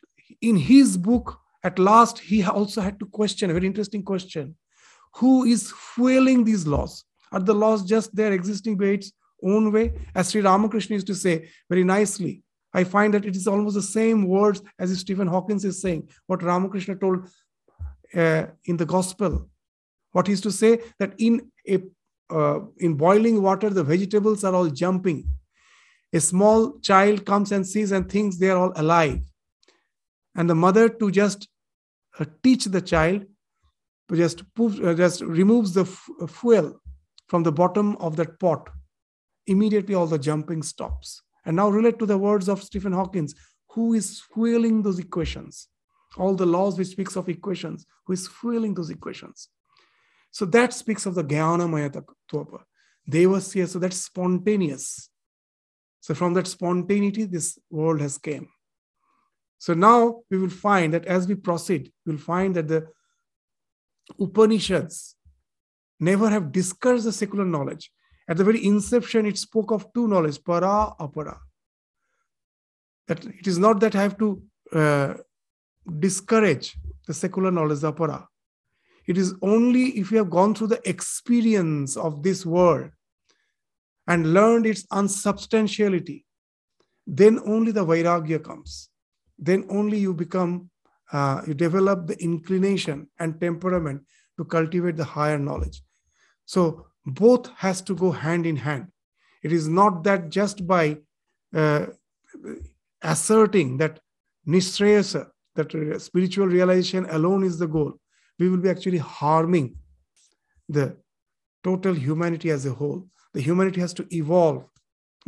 [0.42, 4.56] in his book, at last, he also had to question a very interesting question
[5.16, 7.04] who is fueling these laws?
[7.32, 9.12] Are the laws just there existing by its
[9.44, 9.94] own way?
[10.16, 13.82] As Sri Ramakrishna used to say very nicely, I find that it is almost the
[13.82, 17.28] same words as Stephen Hawkins is saying, what Ramakrishna told
[18.14, 19.50] uh, in the gospel.
[20.12, 21.80] What he's to say that in a
[22.30, 25.30] uh, in boiling water, the vegetables are all jumping.
[26.14, 29.22] A small child comes and sees and thinks they are all alive.
[30.36, 31.48] And the mother, to just
[32.20, 33.26] uh, teach the child,
[34.16, 36.80] just uh, just removes the f- uh, fuel
[37.28, 38.70] from the bottom of that pot
[39.48, 43.36] immediately all the jumping stops and now relate to the words of stephen hawkins
[43.72, 45.68] who is fueling those equations
[46.18, 49.50] all the laws which speaks of equations who is fueling those equations
[50.38, 52.04] so that speaks of the jnana mayatva
[53.16, 54.86] devasya so that's spontaneous
[56.06, 58.48] so from that spontaneity this world has came
[59.66, 62.82] so now we will find that as we proceed we'll find that the
[64.20, 65.16] Upanishads
[66.00, 67.92] never have discussed the secular knowledge.
[68.30, 71.38] At the very inception, it spoke of two knowledge, para, apara.
[73.08, 74.42] That it is not that I have to
[74.74, 75.14] uh,
[76.00, 78.28] discourage the secular knowledge, apara.
[79.08, 82.92] It is only if you have gone through the experience of this world
[84.06, 86.26] and learned its unsubstantiality,
[87.06, 88.90] then only the vairagya comes.
[89.40, 90.70] Then only you become
[91.14, 94.02] uh, you develop the inclination and temperament
[94.38, 95.82] to cultivate the higher knowledge.
[96.46, 98.88] So both has to go hand in hand.
[99.42, 100.98] It is not that just by
[101.56, 101.86] uh,
[103.02, 104.02] asserting that
[104.46, 107.94] nishreyasa that spiritual realization alone is the goal
[108.40, 109.76] we will be actually harming
[110.70, 110.96] the
[111.64, 114.66] total humanity as a whole the humanity has to evolve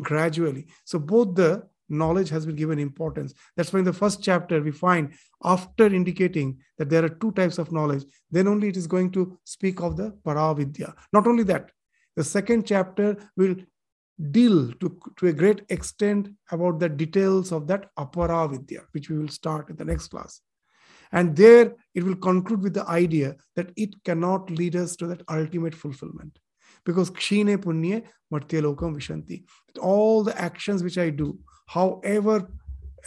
[0.01, 3.34] gradually so both the knowledge has been given importance.
[3.55, 7.57] That's why in the first chapter we find after indicating that there are two types
[7.57, 10.93] of knowledge, then only it is going to speak of the paravidya.
[11.12, 11.72] Not only that,
[12.16, 13.55] the second chapter will
[14.32, 19.30] deal to, to a great extent about the details of that aparavidya, which we will
[19.30, 20.41] start in the next class.
[21.12, 25.24] And there it will conclude with the idea that it cannot lead us to that
[25.30, 26.38] ultimate fulfillment.
[26.86, 29.43] Because kshine punye martyalokam vishanti.
[29.80, 31.38] All the actions which I do,
[31.68, 32.49] however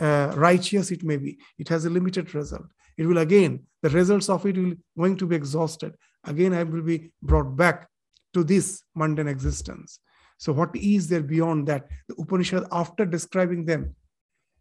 [0.00, 2.66] uh, righteous it may be, it has a limited result.
[2.98, 5.94] It will again, the results of it will going to be exhausted.
[6.24, 7.88] Again, I will be brought back
[8.34, 9.98] to this mundane existence.
[10.38, 11.86] So, what is there beyond that?
[12.08, 13.94] The Upanishad, after describing them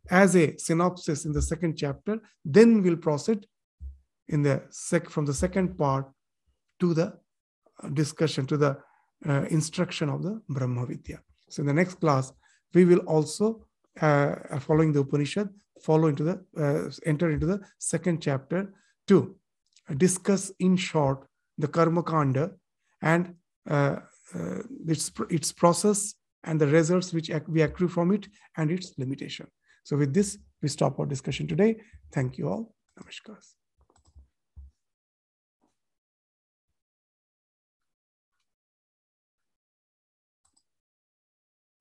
[0.09, 3.45] as a synopsis in the second chapter, then we'll proceed
[4.27, 6.05] in the sec from the second part
[6.79, 7.13] to the
[7.83, 8.77] uh, discussion, to the
[9.27, 11.19] uh, instruction of the Brahma Vidya.
[11.49, 12.31] So in the next class,
[12.73, 13.65] we will also,
[13.99, 15.49] uh, following the Upanishad,
[15.83, 18.73] follow into the, uh, enter into the second chapter
[19.07, 19.35] to
[19.97, 21.27] discuss in short
[21.57, 22.51] the Karma Kanda
[23.01, 23.35] and
[23.69, 23.97] uh,
[24.33, 28.27] uh, its, its process and the results which we accrue from it
[28.57, 29.47] and its limitation.
[29.83, 31.77] So with this, we stop our discussion today.
[32.13, 32.75] Thank you all.
[32.99, 33.60] Namaskar.